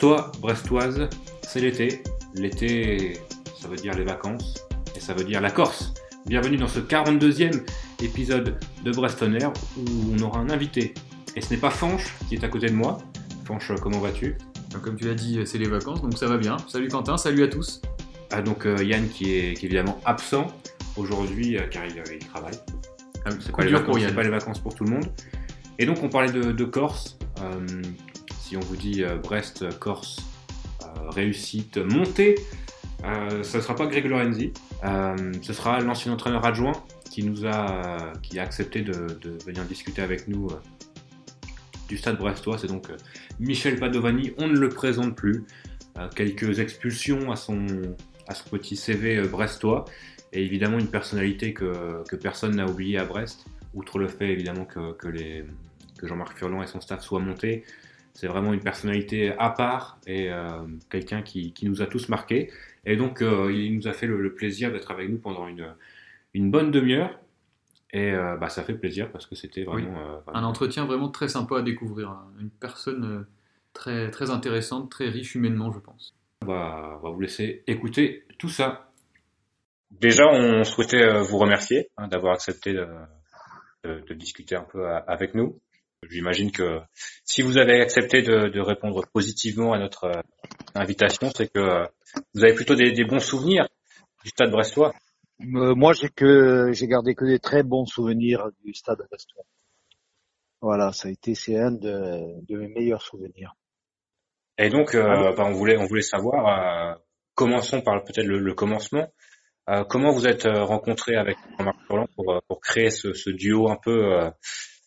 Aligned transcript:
Brestois, 0.00 0.32
Brestoise, 0.40 1.08
c'est 1.42 1.60
l'été. 1.60 2.02
L'été, 2.34 3.18
ça 3.60 3.68
veut 3.68 3.76
dire 3.76 3.92
les 3.92 4.04
vacances 4.04 4.54
et 4.96 5.00
ça 5.00 5.12
veut 5.12 5.24
dire 5.24 5.42
la 5.42 5.50
Corse. 5.50 5.92
Bienvenue 6.24 6.56
dans 6.56 6.68
ce 6.68 6.80
42e 6.80 7.62
épisode 8.02 8.58
de 8.82 8.92
Brestonner 8.92 9.44
où 9.76 10.14
on 10.18 10.22
aura 10.22 10.38
un 10.38 10.48
invité. 10.48 10.94
Et 11.36 11.42
ce 11.42 11.52
n'est 11.52 11.60
pas 11.60 11.68
Fanche 11.68 12.14
qui 12.30 12.36
est 12.36 12.44
à 12.44 12.48
côté 12.48 12.68
de 12.68 12.72
moi. 12.72 12.96
Fanche, 13.44 13.72
comment 13.82 13.98
vas-tu? 13.98 14.38
Comme 14.82 14.96
tu 14.96 15.04
l'as 15.04 15.12
dit, 15.12 15.38
c'est 15.44 15.58
les 15.58 15.68
vacances, 15.68 16.00
donc 16.00 16.16
ça 16.16 16.28
va 16.28 16.38
bien. 16.38 16.56
Salut 16.66 16.88
Quentin, 16.88 17.18
salut 17.18 17.42
à 17.42 17.48
tous. 17.48 17.82
Ah, 18.30 18.40
donc 18.40 18.64
euh, 18.64 18.82
Yann 18.82 19.06
qui 19.06 19.36
est, 19.36 19.52
qui 19.52 19.66
est 19.66 19.68
évidemment 19.68 20.00
absent 20.06 20.46
aujourd'hui 20.96 21.58
euh, 21.58 21.66
car 21.70 21.84
il, 21.84 21.98
euh, 21.98 22.04
il 22.10 22.26
travaille. 22.26 22.58
Ah, 23.26 23.30
C'est 23.38 23.54
pas, 23.54 23.64
les 23.64 23.70
vacances, 23.70 23.86
pour 23.86 23.98
Yann. 23.98 24.14
pas 24.14 24.22
les 24.22 24.30
vacances 24.30 24.60
pour 24.60 24.74
tout 24.74 24.84
le 24.84 24.92
monde. 24.92 25.12
Et 25.78 25.84
donc 25.84 26.02
on 26.02 26.08
parlait 26.08 26.32
de, 26.32 26.52
de 26.52 26.64
Corse. 26.64 27.18
Euh, 28.50 28.56
si 28.56 28.56
on 28.56 28.60
vous 28.60 28.76
dit 28.76 29.02
euh, 29.02 29.16
Brest, 29.16 29.78
Corse, 29.78 30.18
euh, 30.82 31.10
réussite, 31.10 31.78
montée, 31.78 32.36
euh, 33.04 33.42
ce 33.42 33.56
ne 33.56 33.62
sera 33.62 33.74
pas 33.74 33.86
Greg 33.86 34.06
Lorenzi. 34.06 34.52
Euh, 34.84 35.32
ce 35.42 35.52
sera 35.52 35.80
l'ancien 35.80 36.12
entraîneur 36.12 36.44
adjoint 36.44 36.72
qui 37.10 37.24
nous 37.24 37.46
a, 37.46 38.12
qui 38.22 38.38
a 38.38 38.42
accepté 38.42 38.82
de, 38.82 39.38
venir 39.44 39.64
discuter 39.64 40.02
avec 40.02 40.28
nous 40.28 40.48
euh, 40.48 40.60
du 41.88 41.96
stade 41.96 42.18
brestois. 42.18 42.58
C'est 42.58 42.66
donc 42.66 42.90
euh, 42.90 42.96
Michel 43.38 43.78
Padovani. 43.78 44.32
On 44.38 44.48
ne 44.48 44.58
le 44.58 44.68
présente 44.68 45.16
plus. 45.16 45.44
Euh, 45.98 46.08
quelques 46.14 46.60
expulsions 46.60 47.32
à 47.32 47.36
son, 47.36 47.66
à 48.28 48.34
son 48.34 48.48
petit 48.50 48.76
CV 48.76 49.16
euh, 49.16 49.26
brestois. 49.26 49.84
Et 50.32 50.44
évidemment 50.44 50.78
une 50.78 50.90
personnalité 50.90 51.52
que, 51.52 52.04
que 52.08 52.14
personne 52.14 52.54
n'a 52.54 52.66
oublié 52.66 52.98
à 52.98 53.04
Brest, 53.04 53.46
outre 53.74 53.98
le 53.98 54.06
fait 54.06 54.28
évidemment 54.28 54.64
que, 54.64 54.92
que, 54.92 55.08
que 55.08 56.06
Jean-Marc 56.06 56.38
Furlan 56.38 56.62
et 56.62 56.68
son 56.68 56.80
staff 56.80 57.02
soient 57.02 57.18
montés. 57.18 57.64
C'est 58.14 58.26
vraiment 58.26 58.52
une 58.52 58.60
personnalité 58.60 59.32
à 59.38 59.50
part 59.50 59.98
et 60.06 60.30
euh, 60.30 60.48
quelqu'un 60.90 61.22
qui, 61.22 61.52
qui 61.52 61.66
nous 61.66 61.80
a 61.82 61.86
tous 61.86 62.08
marqués. 62.08 62.50
Et 62.84 62.96
donc 62.96 63.22
euh, 63.22 63.52
il 63.52 63.76
nous 63.76 63.88
a 63.88 63.92
fait 63.92 64.06
le, 64.06 64.20
le 64.20 64.34
plaisir 64.34 64.72
d'être 64.72 64.90
avec 64.90 65.08
nous 65.08 65.18
pendant 65.18 65.46
une, 65.48 65.74
une 66.34 66.50
bonne 66.50 66.70
demi-heure. 66.70 67.18
Et 67.92 68.12
euh, 68.12 68.36
bah, 68.36 68.48
ça 68.48 68.62
fait 68.62 68.74
plaisir 68.74 69.10
parce 69.10 69.26
que 69.26 69.34
c'était 69.34 69.64
vraiment... 69.64 69.98
euh, 69.98 70.18
Un 70.32 70.44
entretien 70.44 70.84
vraiment 70.86 71.08
très 71.08 71.28
sympa 71.28 71.58
à 71.58 71.62
découvrir. 71.62 72.10
hein. 72.10 72.26
Une 72.40 72.50
personne 72.50 73.26
très, 73.72 74.10
très 74.10 74.30
intéressante, 74.30 74.90
très 74.90 75.08
riche 75.08 75.34
humainement, 75.34 75.72
je 75.72 75.78
pense. 75.80 76.14
On 76.42 76.46
va, 76.46 76.98
on 77.00 77.04
va 77.04 77.10
vous 77.10 77.20
laisser 77.20 77.62
écouter 77.66 78.24
tout 78.38 78.48
ça. 78.48 78.92
Déjà, 79.90 80.28
on 80.28 80.62
souhaitait 80.64 81.20
vous 81.20 81.38
remercier 81.38 81.88
hein, 81.96 82.06
d'avoir 82.06 82.32
accepté 82.34 82.72
de, 82.72 82.86
de- 83.84 84.00
de 84.08 84.14
discuter 84.14 84.54
un 84.54 84.62
peu 84.62 84.86
avec 84.88 85.34
nous. 85.34 85.58
J'imagine 86.08 86.50
que 86.50 86.80
si 87.24 87.42
vous 87.42 87.58
avez 87.58 87.80
accepté 87.80 88.22
de, 88.22 88.48
de 88.48 88.60
répondre 88.60 89.04
positivement 89.12 89.72
à 89.72 89.78
notre 89.78 90.04
euh, 90.04 90.22
invitation, 90.74 91.30
c'est 91.36 91.52
que 91.52 91.58
euh, 91.58 91.86
vous 92.34 92.42
avez 92.42 92.54
plutôt 92.54 92.74
des, 92.74 92.92
des 92.92 93.04
bons 93.04 93.20
souvenirs 93.20 93.68
du 94.24 94.30
stade 94.30 94.50
brestois. 94.50 94.92
Euh, 95.40 95.74
moi, 95.74 95.92
j'ai 95.92 96.08
que 96.08 96.70
j'ai 96.72 96.86
gardé 96.86 97.14
que 97.14 97.24
des 97.24 97.38
très 97.38 97.62
bons 97.62 97.86
souvenirs 97.86 98.50
du 98.62 98.74
Stade 98.74 98.98
Brestois. 99.10 99.44
Voilà, 100.60 100.92
ça 100.92 101.08
a 101.08 101.10
été 101.10 101.34
c'est 101.34 101.58
un 101.58 101.70
de, 101.72 102.44
de 102.46 102.58
mes 102.58 102.68
meilleurs 102.68 103.00
souvenirs. 103.00 103.54
Et 104.58 104.68
donc, 104.68 104.94
euh, 104.94 105.32
bah, 105.34 105.44
on 105.46 105.52
voulait, 105.52 105.78
on 105.78 105.86
voulait 105.86 106.02
savoir. 106.02 106.46
euh, 106.46 106.94
commençons 107.34 107.80
par 107.80 108.04
peut-être 108.04 108.26
le, 108.26 108.38
le 108.38 108.54
commencement. 108.54 109.10
Euh, 109.70 109.84
comment 109.84 110.12
vous 110.12 110.26
êtes 110.26 110.44
rencontré 110.44 111.16
avec 111.16 111.38
Jean-Marc 111.56 111.78
Furlan 111.86 112.06
pour, 112.14 112.42
pour 112.46 112.60
créer 112.60 112.90
ce, 112.90 113.14
ce 113.14 113.30
duo 113.30 113.70
un 113.70 113.78
peu 113.82 114.12
euh, 114.12 114.30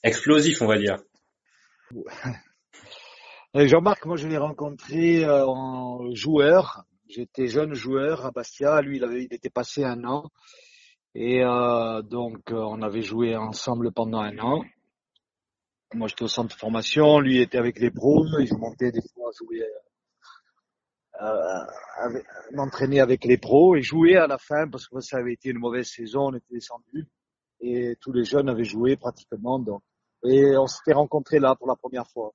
explosif, 0.04 0.62
on 0.62 0.68
va 0.68 0.78
dire. 0.78 0.98
Et 3.56 3.68
Jean-Marc, 3.68 4.06
moi, 4.06 4.18
je 4.18 4.28
l'ai 4.28 4.38
rencontré 4.38 5.24
euh, 5.24 5.46
en 5.46 6.14
joueur. 6.14 6.86
J'étais 7.08 7.48
jeune 7.48 7.74
joueur 7.74 8.26
à 8.26 8.32
Bastia. 8.32 8.82
Lui, 8.82 8.98
il 8.98 9.04
avait, 9.04 9.26
il 9.26 9.34
était 9.34 9.50
passé 9.50 9.84
un 9.84 10.04
an. 10.06 10.32
Et 11.16 11.44
euh, 11.44 12.02
donc, 12.02 12.52
euh, 12.52 12.56
on 12.56 12.82
avait 12.82 13.04
joué 13.04 13.36
ensemble 13.36 13.92
pendant 13.92 14.20
un 14.20 14.38
an. 14.40 14.64
Moi, 15.94 16.08
j'étais 16.08 16.24
au 16.24 16.28
centre 16.28 16.56
de 16.56 16.60
formation. 16.60 17.20
Lui 17.20 17.40
était 17.40 17.60
avec 17.60 17.80
les 17.80 17.92
pros. 17.92 18.26
Il 18.40 18.58
montait 18.58 18.92
des 18.92 19.04
fois 19.14 19.30
jouer, 19.38 19.64
euh, 21.22 22.20
m'entraîner 22.54 23.00
avec 23.00 23.26
les 23.26 23.38
pros 23.38 23.76
et 23.76 23.84
jouer 23.84 24.18
à 24.18 24.26
la 24.26 24.40
fin 24.40 24.68
parce 24.68 24.88
que 24.88 25.00
ça 25.00 25.18
avait 25.18 25.34
été 25.34 25.50
une 25.50 25.60
mauvaise 25.60 25.88
saison. 25.88 26.30
On 26.30 26.34
était 26.34 26.56
descendu 26.56 27.08
et 27.60 27.96
tous 28.02 28.12
les 28.12 28.26
jeunes 28.26 28.50
avaient 28.50 28.64
joué 28.64 28.98
pratiquement. 28.98 29.60
Donc, 29.60 29.84
et 30.24 30.58
on 30.58 30.68
s'était 30.68 30.94
rencontrés 30.94 31.40
là 31.40 31.56
pour 31.56 31.68
la 31.68 31.76
première 31.76 32.08
fois. 32.08 32.34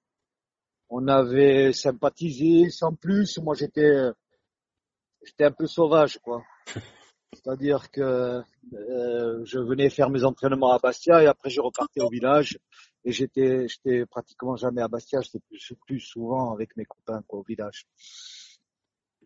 On 0.91 1.07
avait 1.09 1.73
sympathisé 1.73 2.71
sans 2.71 2.95
plus. 2.95 3.39
Moi, 3.39 3.55
j'étais, 3.55 4.11
j'étais 5.23 5.45
un 5.45 5.53
peu 5.53 5.67
sauvage, 5.67 6.19
quoi. 6.19 6.43
C'est-à-dire 7.35 7.91
que 7.91 8.43
euh, 8.73 9.45
je 9.45 9.59
venais 9.59 9.91
faire 9.91 10.09
mes 10.09 10.25
entraînements 10.25 10.73
à 10.73 10.79
Bastia 10.79 11.23
et 11.23 11.27
après 11.27 11.51
je 11.51 11.61
repartais 11.61 12.01
au 12.01 12.09
village. 12.09 12.59
Et 13.05 13.13
j'étais, 13.13 13.69
j'étais 13.69 14.07
pratiquement 14.07 14.57
jamais 14.57 14.83
à 14.83 14.89
Bastia. 14.89 15.21
J'étais 15.21 15.41
plus, 15.41 15.73
plus 15.87 16.01
souvent 16.01 16.53
avec 16.53 16.77
mes 16.77 16.85
copains, 16.85 17.23
quoi, 17.27 17.41
au 17.41 17.43
village. 17.43 17.87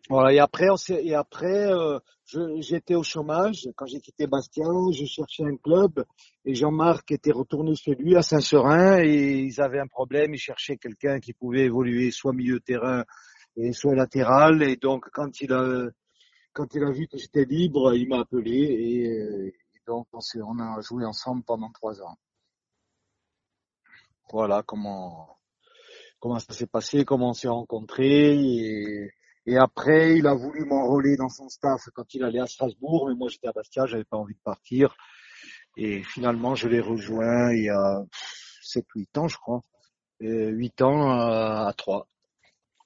Voilà. 0.09 0.33
Et 0.33 0.39
après, 0.39 0.69
on 0.69 0.75
et 0.89 1.15
après, 1.15 1.71
euh, 1.71 1.99
j'étais 2.59 2.95
au 2.95 3.03
chômage 3.03 3.69
quand 3.75 3.85
j'ai 3.85 3.99
quitté 3.99 4.27
Bastia. 4.27 4.65
Je 4.91 5.05
cherchais 5.05 5.43
un 5.43 5.55
club 5.57 6.03
et 6.45 6.55
Jean-Marc 6.55 7.11
était 7.11 7.31
retourné 7.31 7.75
chez 7.75 7.95
lui 7.95 8.15
à 8.15 8.21
Saint-Seurin 8.21 9.01
et 9.01 9.39
ils 9.39 9.61
avaient 9.61 9.79
un 9.79 9.87
problème. 9.87 10.33
Ils 10.33 10.39
cherchaient 10.39 10.77
quelqu'un 10.77 11.19
qui 11.19 11.33
pouvait 11.33 11.65
évoluer 11.65 12.11
soit 12.11 12.33
milieu 12.33 12.59
terrain 12.59 13.05
et 13.55 13.71
soit 13.71 13.95
latéral. 13.95 14.61
Et 14.63 14.75
donc, 14.75 15.09
quand 15.13 15.39
il 15.41 15.53
a, 15.53 15.87
quand 16.51 16.73
il 16.75 16.83
a 16.83 16.91
vu 16.91 17.07
que 17.07 17.17
j'étais 17.17 17.45
libre, 17.45 17.95
il 17.95 18.09
m'a 18.09 18.19
appelé 18.19 18.51
et, 18.51 19.53
donc 19.87 20.07
on, 20.13 20.19
on 20.45 20.59
a 20.59 20.81
joué 20.81 21.05
ensemble 21.05 21.43
pendant 21.43 21.71
trois 21.71 22.01
ans. 22.01 22.17
Voilà 24.31 24.63
comment 24.63 25.37
comment 26.19 26.39
ça 26.39 26.53
s'est 26.53 26.67
passé, 26.67 27.03
comment 27.03 27.29
on 27.31 27.33
s'est 27.33 27.49
rencontrés 27.49 28.33
et, 28.33 29.11
et 29.45 29.57
après 29.57 30.15
il 30.17 30.27
a 30.27 30.33
voulu 30.33 30.65
m'enrôler 30.65 31.15
dans 31.17 31.29
son 31.29 31.49
staff 31.49 31.81
quand 31.93 32.13
il 32.13 32.23
allait 32.23 32.39
à 32.39 32.47
Strasbourg, 32.47 33.07
mais 33.09 33.15
moi 33.15 33.29
j'étais 33.29 33.47
à 33.47 33.51
Bastia, 33.51 33.85
j'avais 33.85 34.03
pas 34.03 34.17
envie 34.17 34.35
de 34.35 34.41
partir 34.43 34.95
et 35.77 36.03
finalement 36.03 36.55
je 36.55 36.67
l'ai 36.67 36.79
rejoint 36.79 37.53
il 37.53 37.63
y 37.63 37.69
a 37.69 38.03
7-8 38.63 39.19
ans 39.19 39.27
je 39.27 39.37
crois, 39.37 39.61
Et 40.19 40.47
huit 40.47 40.81
ans 40.81 41.11
à, 41.11 41.67
à 41.67 41.73
3. 41.73 42.07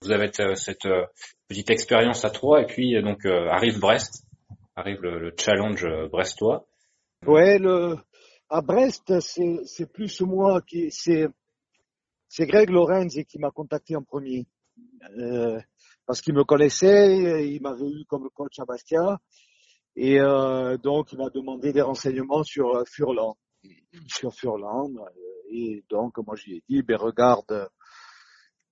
Vous 0.02 0.12
avez 0.12 0.30
euh, 0.40 0.56
cette 0.56 0.86
euh, 0.86 1.06
petite 1.48 1.70
expérience 1.70 2.24
à 2.24 2.30
trois 2.30 2.62
et 2.62 2.66
puis 2.66 2.96
euh, 2.96 3.02
donc 3.02 3.26
euh, 3.26 3.50
arrive 3.50 3.80
Brest, 3.80 4.24
arrive 4.76 5.02
le, 5.02 5.20
le 5.20 5.34
challenge 5.38 5.86
euh, 5.86 6.08
brestois. 6.08 6.68
Ouais, 7.26 7.58
le 7.58 7.98
à 8.50 8.62
Brest, 8.62 9.20
c'est 9.20 9.60
c'est 9.66 9.92
plus 9.92 10.22
moi 10.22 10.62
qui 10.62 10.92
c'est 10.92 11.28
c'est 12.28 12.46
Greg 12.46 12.70
Lorenz 12.70 13.24
qui 13.28 13.40
m'a 13.40 13.52
contacté 13.52 13.96
en 13.96 14.04
premier 14.04 14.46
Euh, 15.18 15.60
parce 16.08 16.22
qu'il 16.22 16.34
me 16.34 16.46
connaissait, 16.46 17.48
il 17.48 17.62
m'avait 17.62 17.86
eu 17.90 18.06
comme 18.08 18.30
coach 18.34 18.58
à 18.60 18.66
Bastia 18.66 19.20
et 19.96 20.20
euh, 20.20 20.78
donc 20.78 21.12
il 21.12 21.18
m'a 21.18 21.30
demandé 21.30 21.74
des 21.74 21.82
renseignements 21.82 22.44
sur 22.44 22.76
euh, 22.76 22.86
Furlan, 22.86 23.36
sur 24.08 24.34
Furlan 24.34 24.90
euh, 24.96 25.10
et 25.52 25.84
donc 25.90 26.18
moi 26.26 26.36
je 26.36 26.46
lui 26.46 26.58
ai 26.58 26.64
dit 26.70 26.82
ben 26.82 26.96
regarde 26.96 27.70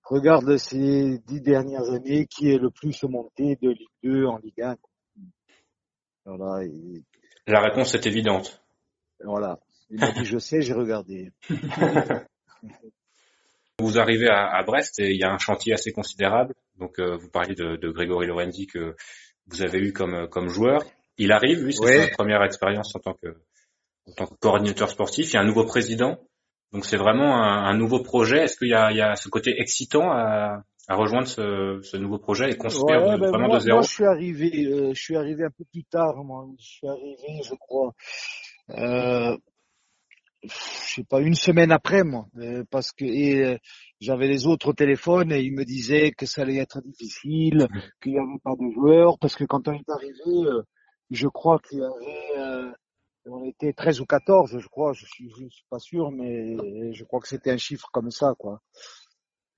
regarde 0.04 0.56
ces 0.58 1.20
dix 1.28 1.42
dernières 1.42 1.90
années 1.92 2.26
qui 2.26 2.50
est 2.50 2.58
le 2.58 2.72
plus 2.72 3.04
monté 3.04 3.58
de 3.62 3.70
Ligue 3.70 3.90
2 4.04 4.26
en 4.26 4.38
Ligue 4.38 4.62
1. 4.62 4.78
Voilà, 6.26 6.64
et 6.64 7.04
La 7.48 7.60
réponse 7.62 7.94
est 7.96 8.08
évidente. 8.08 8.64
voilà. 9.24 9.60
Il 9.90 10.00
m'a 10.00 10.12
dit 10.12 10.26
je 10.26 10.38
sais, 10.38 10.62
j'ai 10.62 10.74
regardé. 10.74 11.32
Vous 13.80 14.00
arrivez 14.00 14.30
à, 14.30 14.48
à 14.48 14.64
Brest 14.64 15.00
et 15.00 15.12
il 15.12 15.18
y 15.20 15.24
a 15.24 15.32
un 15.32 15.38
chantier 15.38 15.74
assez 15.74 15.92
considérable. 15.92 16.54
Donc 16.80 17.00
euh, 17.00 17.18
vous 17.18 17.30
parliez 17.30 17.56
de, 17.56 17.76
de 17.76 17.90
Grégory 17.90 18.26
Lorenzi 18.28 18.68
que 18.68 18.96
vous 19.48 19.62
avez 19.62 19.80
eu 19.80 19.92
comme 19.94 20.14
euh, 20.14 20.28
comme 20.28 20.48
joueur. 20.48 20.82
Il 21.18 21.32
arrive, 21.32 21.64
lui, 21.64 21.74
c'est 21.74 21.84
Ouais. 21.84 22.08
sa 22.08 22.12
première 22.16 22.44
expérience 22.44 22.96
en 22.96 23.00
tant 23.00 23.14
que 23.14 23.28
en 24.08 24.14
tant 24.14 24.28
que 24.28 24.36
coordinateur 24.40 24.90
sportif. 24.90 25.32
Il 25.32 25.34
y 25.34 25.38
a 25.38 25.42
un 25.42 25.46
nouveau 25.46 25.66
président. 25.66 26.20
Donc 26.72 26.86
c'est 26.86 26.98
vraiment 26.98 27.36
un, 27.44 27.66
un 27.66 27.78
nouveau 27.78 28.02
projet. 28.02 28.44
Est-ce 28.44 28.58
qu'il 28.58 28.70
y 28.70 28.74
a, 28.74 28.92
il 28.92 28.98
y 28.98 29.02
a 29.02 29.16
ce 29.16 29.28
côté 29.30 29.54
excitant 29.60 30.10
à, 30.12 30.64
à 30.88 30.96
rejoindre 30.96 31.28
ce, 31.28 31.80
ce 31.84 31.98
nouveau 31.98 32.18
projet 32.18 32.50
et 32.52 32.58
construire 32.58 33.02
Ouais, 33.06 33.14
de- 33.16 33.20
ben 33.20 33.30
vraiment 33.30 33.48
moi, 33.48 33.58
de 33.58 33.64
zéro 33.64 33.78
moi, 33.80 33.86
je 33.88 33.92
suis 33.94 34.06
arrivé, 34.06 34.66
euh, 34.68 34.94
je 34.94 35.02
suis 35.02 35.16
arrivé 35.18 35.44
un 35.44 35.52
peu 35.58 35.64
plus 35.72 35.84
tard, 35.86 36.16
moi. 36.24 36.46
Je 36.60 36.66
suis 36.66 36.88
arrivé, 36.88 37.42
je 37.44 37.56
crois, 37.56 37.94
euh, 38.72 39.38
je 40.48 40.94
sais 40.96 41.04
pas, 41.04 41.22
une 41.22 41.36
semaine 41.36 41.72
après, 41.72 42.04
moi, 42.04 42.28
euh, 42.38 42.64
parce 42.70 42.92
que 42.92 43.06
et, 43.06 43.44
euh, 43.44 43.58
j'avais 44.00 44.28
les 44.28 44.48
autres 44.48 44.70
au 44.70 44.74
téléphone 44.74 45.32
et 45.32 45.42
ils 45.42 45.54
me 45.54 45.66
disaient 45.66 46.12
que 46.12 46.26
ça 46.26 46.42
allait 46.42 46.58
être 46.58 46.82
difficile, 46.82 47.68
qu'il 48.02 48.14
n'y 48.14 48.20
avait 48.20 48.40
pas 48.44 48.56
de 48.56 48.72
joueurs, 48.74 49.18
parce 49.20 49.36
que 49.36 49.44
quand 49.44 49.68
on 49.68 49.74
est 49.74 49.90
arrivé, 49.90 50.50
euh, 50.50 50.62
je 51.12 51.28
crois 51.28 51.60
qu'il 51.60 51.80
y 51.80 51.84
avait, 51.84 52.40
euh, 52.40 52.72
on 53.26 53.44
était 53.46 53.74
13 53.74 54.02
ou 54.02 54.06
14, 54.06 54.60
je 54.60 54.68
crois, 54.68 54.94
je 54.94 55.06
suis, 55.06 55.30
je 55.30 55.48
suis 55.48 55.66
pas 55.70 55.80
sûr, 55.80 56.12
mais 56.12 56.94
je 56.94 57.04
crois 57.04 57.20
que 57.20 57.28
c'était 57.28 57.52
un 57.52 57.58
chiffre 57.58 57.90
comme 57.92 58.12
ça, 58.12 58.34
quoi. 58.38 58.62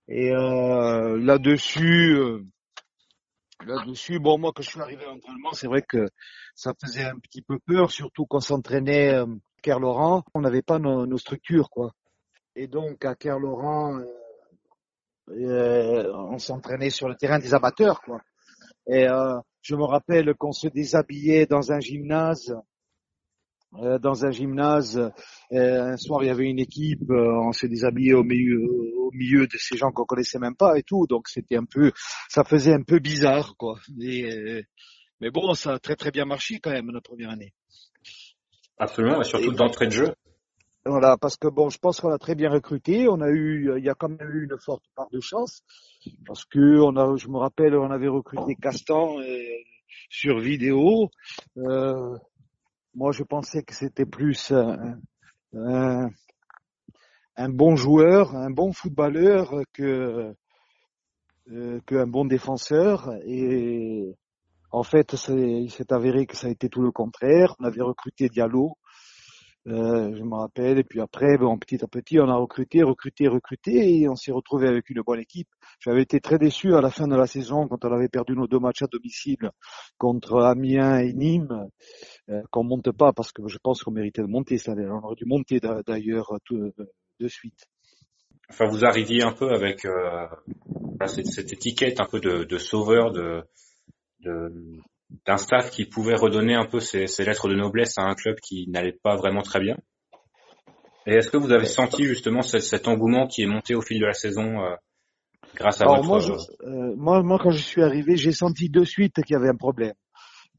Et 0.07 0.31
euh, 0.31 1.17
là-dessus, 1.19 2.15
euh, 2.15 2.45
là-dessus, 3.65 4.19
bon 4.19 4.37
moi 4.37 4.51
quand 4.55 4.63
je 4.63 4.69
suis 4.69 4.79
arrivé 4.79 5.03
à 5.03 5.07
l'entraînement, 5.07 5.51
c'est 5.51 5.67
vrai 5.67 5.81
que 5.81 6.07
ça 6.55 6.73
faisait 6.81 7.03
un 7.03 7.19
petit 7.19 7.41
peu 7.41 7.59
peur, 7.59 7.91
surtout 7.91 8.25
qu'on 8.25 8.39
s'entraînait 8.39 9.13
euh, 9.57 9.62
Kerr 9.62 9.80
Laurent, 9.80 10.24
on 10.33 10.42
n'avait 10.42 10.62
pas 10.62 10.80
nos, 10.80 11.18
structures 11.18 11.69
quoi. 11.69 11.92
Et 12.56 12.68
donc 12.68 13.06
à 13.06 13.15
Kerr 13.15 13.39
Laurent, 13.39 14.00
euh, 15.30 16.13
on 16.13 16.38
s'entraînait 16.38 16.89
sur 16.89 17.07
le 17.09 17.15
terrain 17.15 17.39
des 17.39 17.54
amateurs 17.54 18.01
quoi. 18.01 18.21
Et 18.88 19.06
je 19.62 19.75
me 19.75 19.83
rappelle 19.83 20.33
qu'on 20.36 20.54
se 20.54 20.68
déshabillait 20.68 21.45
dans 21.45 21.74
un 21.74 21.80
gymnase 21.80 22.56
euh, 23.75 24.00
dans 24.00 24.25
un 24.25 24.31
gymnase. 24.31 24.98
Euh, 25.51 25.94
un 25.94 25.98
soir, 25.98 26.24
il 26.24 26.27
y 26.27 26.30
avait 26.30 26.50
une 26.50 26.59
équipe, 26.59 27.09
euh, 27.09 27.48
on 27.48 27.51
s'est 27.51 27.68
déshabillé 27.68 28.13
au 28.13 28.24
milieu, 28.24 28.65
au 28.98 29.12
milieu 29.12 29.45
de 29.45 29.57
ces 29.57 29.77
gens 29.77 29.92
qu'on 29.92 30.06
connaissait 30.06 30.39
même 30.39 30.56
pas 30.56 30.77
et 30.77 30.83
tout. 30.83 31.06
Donc 31.07 31.27
c'était 31.27 31.57
un 31.57 31.65
peu, 31.65 31.92
ça 32.30 32.44
faisait 32.44 32.74
un 32.74 32.83
peu 32.83 33.00
bizarre, 33.00 33.56
quoi. 33.57 33.77
mais 35.19 35.31
bon, 35.31 35.54
ça 35.54 35.74
a 35.74 35.80
très 35.80 35.95
très 35.95 36.12
bien 36.12 36.25
marché 36.25 36.59
quand 36.59 36.71
même 36.71 36.88
notre 36.88 37.09
première 37.09 37.30
année. 37.30 37.54
Absolument, 38.77 39.21
et 39.21 39.25
surtout 39.25 39.53
d'entrée 39.53 39.88
de 39.88 39.91
jeu. 39.91 40.15
Voilà, 40.85 41.18
parce 41.18 41.35
que 41.35 41.47
bon, 41.47 41.69
je 41.69 41.79
pense 41.79 42.00
qu'on 42.00 42.12
a 42.12 42.18
très 42.18 42.35
bien 42.35 42.50
recruté. 42.50 43.09
On 43.09 43.19
a 43.21 43.29
eu, 43.29 43.77
il 43.77 43.83
y 43.83 43.89
a 43.89 43.94
quand 43.94 44.07
même 44.09 44.29
eu 44.29 44.45
une 44.45 44.57
forte 44.57 44.83
part 44.95 45.09
de 45.12 45.19
chance, 45.19 45.62
parce 46.25 46.45
que 46.45 46.79
on 46.79 46.95
a, 46.95 47.18
je 47.18 47.27
me 47.27 47.38
rappelle, 47.38 47.75
on 47.75 47.91
avait 47.91 48.07
recruté 48.07 48.56
Castan 48.56 49.18
sur 50.09 50.39
vidéo. 50.39 51.09
Euh, 51.57 52.18
moi, 52.95 53.12
je 53.12 53.24
pensais 53.24 53.63
que 53.63 53.74
c'était 53.74 54.06
plus 54.06 54.51
un, 54.51 55.00
un, 55.53 57.50
bon 57.50 57.75
joueur, 57.75 58.35
un 58.35 58.50
bon 58.50 58.71
footballeur 58.71 59.53
que 59.73 60.33
euh, 61.51 61.80
qu'un 61.85 62.07
bon 62.07 62.25
défenseur. 62.25 63.13
Et 63.25 64.15
en 64.71 64.83
fait, 64.83 65.15
il 65.29 65.71
s'est 65.71 65.93
avéré 65.93 66.25
que 66.25 66.35
ça 66.35 66.47
a 66.47 66.49
été 66.49 66.69
tout 66.69 66.81
le 66.81 66.91
contraire. 66.91 67.55
On 67.59 67.65
avait 67.65 67.81
recruté 67.81 68.29
Diallo, 68.29 68.77
euh, 69.67 70.15
je 70.15 70.23
me 70.23 70.35
rappelle. 70.35 70.79
Et 70.79 70.83
puis 70.83 71.01
après, 71.01 71.37
bon, 71.37 71.57
petit 71.57 71.83
à 71.83 71.87
petit, 71.87 72.19
on 72.19 72.29
a 72.29 72.35
recruté, 72.35 72.83
recruté, 72.83 73.27
recruté, 73.27 73.99
et 73.99 74.09
on 74.09 74.15
s'est 74.15 74.31
retrouvé 74.31 74.67
avec 74.67 74.89
une 74.89 75.01
bonne 75.01 75.19
équipe. 75.19 75.49
J'avais 75.79 76.01
été 76.01 76.19
très 76.19 76.37
déçu 76.37 76.73
à 76.75 76.81
la 76.81 76.89
fin 76.89 77.07
de 77.07 77.15
la 77.15 77.27
saison 77.27 77.67
quand 77.67 77.83
on 77.83 77.91
avait 77.91 78.09
perdu 78.09 78.33
nos 78.33 78.47
deux 78.47 78.59
matchs 78.59 78.83
à 78.83 78.87
domicile 78.87 79.51
contre 79.97 80.41
Amiens 80.41 80.99
et 80.99 81.13
Nîmes, 81.13 81.69
euh, 82.29 82.41
qu'on 82.51 82.63
monte 82.63 82.91
pas 82.91 83.13
parce 83.13 83.31
que 83.31 83.47
je 83.47 83.57
pense 83.61 83.83
qu'on 83.83 83.91
méritait 83.91 84.21
de 84.21 84.27
monter. 84.27 84.57
Ça, 84.57 84.73
on 84.73 85.03
aurait 85.03 85.15
dû 85.15 85.25
monter 85.25 85.59
d'ailleurs 85.85 86.31
de 87.19 87.27
suite. 87.27 87.65
Enfin, 88.49 88.65
vous 88.67 88.85
arriviez 88.85 89.23
un 89.23 89.33
peu 89.33 89.49
avec 89.49 89.83
euh, 89.85 90.25
cette, 91.05 91.27
cette, 91.27 91.51
étiquette 91.51 91.99
un 91.99 92.05
peu 92.05 92.21
de, 92.21 92.45
de 92.45 92.57
sauveur, 92.57 93.11
de 93.11 93.43
d'un 94.19 95.37
staff 95.37 95.71
qui 95.71 95.85
pouvait 95.85 96.15
redonner 96.15 96.55
un 96.55 96.65
peu 96.65 96.79
ses, 96.79 97.05
lettres 97.23 97.47
de 97.49 97.55
noblesse 97.55 97.97
à 97.97 98.03
un 98.03 98.15
club 98.15 98.37
qui 98.39 98.67
n'allait 98.69 98.97
pas 99.03 99.15
vraiment 99.15 99.41
très 99.41 99.59
bien. 99.59 99.77
Et 101.05 101.13
est-ce 101.15 101.29
que 101.29 101.37
vous 101.37 101.51
avez 101.51 101.65
senti 101.65 102.03
justement 102.03 102.41
cet, 102.41 102.87
engouement 102.87 103.27
qui 103.27 103.41
est 103.43 103.47
monté 103.47 103.75
au 103.75 103.81
fil 103.81 103.99
de 103.99 104.05
la 104.05 104.13
saison 104.13 104.61
euh, 104.61 104.75
grâce 105.55 105.81
à 105.81 105.85
votre... 105.85 106.03
Moi, 106.03 106.19
euh, 106.63 106.95
moi, 106.97 107.23
moi, 107.23 107.39
quand 107.41 107.51
je 107.51 107.61
suis 107.61 107.81
arrivé, 107.81 108.17
j'ai 108.17 108.33
senti 108.33 108.69
de 108.69 108.83
suite 108.83 109.15
qu'il 109.23 109.33
y 109.33 109.37
avait 109.37 109.49
un 109.49 109.55
problème. 109.55 109.93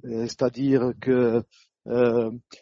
Euh, 0.05 0.27
c'est-à-dire 0.27 0.93
que 1.01 1.43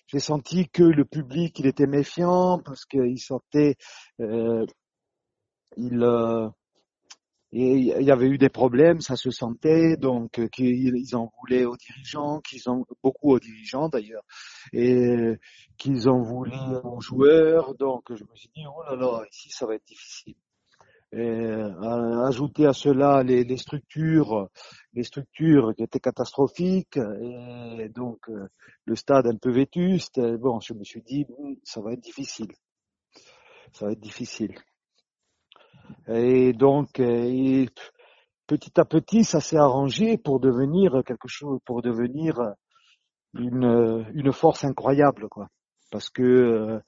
j'ai 0.06 0.20
senti 0.20 0.68
que 0.68 0.84
le 0.84 1.04
public, 1.04 1.58
il 1.58 1.66
était 1.66 1.88
méfiant 1.88 2.60
parce 2.64 2.84
qu'il 2.84 3.18
sortait, 3.18 3.74
il 4.18 6.04
et 7.52 7.74
il 7.74 8.02
y 8.02 8.10
avait 8.10 8.26
eu 8.26 8.38
des 8.38 8.48
problèmes, 8.48 9.00
ça 9.00 9.14
se 9.14 9.30
sentait, 9.30 9.96
donc 9.96 10.38
euh, 10.40 10.48
qu'ils 10.48 11.14
en 11.14 11.30
voulaient 11.38 11.64
aux 11.64 11.76
dirigeants, 11.76 12.40
qu'ils 12.40 12.68
ont 12.68 12.84
beaucoup 13.02 13.32
aux 13.32 13.38
dirigeants 13.38 13.88
d'ailleurs, 13.88 14.24
et 14.72 15.36
qu'ils 15.78 16.08
en 16.08 16.20
voulaient 16.22 16.80
aux 16.82 17.00
joueurs. 17.00 17.74
Donc 17.76 18.12
je 18.12 18.24
me 18.24 18.34
suis 18.34 18.50
dit 18.54 18.64
oh 18.66 18.82
là 18.90 18.96
là, 18.96 19.22
ici 19.30 19.50
ça 19.50 19.64
va 19.66 19.76
être 19.76 19.86
difficile. 19.86 20.34
Et, 21.12 21.54
ajouter 22.26 22.66
à 22.66 22.72
cela 22.72 23.22
les, 23.22 23.56
structures, 23.56 24.48
les 24.92 25.04
structures 25.04 25.72
qui 25.76 25.84
étaient 25.84 26.00
catastrophiques, 26.00 26.96
et 26.96 27.88
donc 27.94 28.28
euh, 28.28 28.48
le 28.86 28.96
stade 28.96 29.28
un 29.28 29.36
peu 29.36 29.52
vétuste. 29.52 30.20
Bon, 30.38 30.58
je 30.58 30.74
me 30.74 30.82
suis 30.82 31.02
dit 31.02 31.26
ça 31.62 31.80
va 31.80 31.92
être 31.92 32.02
difficile, 32.02 32.52
ça 33.72 33.86
va 33.86 33.92
être 33.92 34.00
difficile. 34.00 34.56
Et 36.08 36.52
donc, 36.52 37.00
euh, 37.00 37.66
petit 38.46 38.80
à 38.80 38.84
petit, 38.84 39.24
ça 39.24 39.40
s'est 39.40 39.56
arrangé 39.56 40.18
pour 40.18 40.40
devenir 40.40 41.02
quelque 41.04 41.28
chose, 41.28 41.58
pour 41.64 41.82
devenir 41.82 42.54
une, 43.34 44.06
une 44.14 44.32
force 44.32 44.64
incroyable, 44.64 45.28
quoi. 45.28 45.48
Parce 45.90 46.10
que 46.10 46.22
euh, 46.22 46.80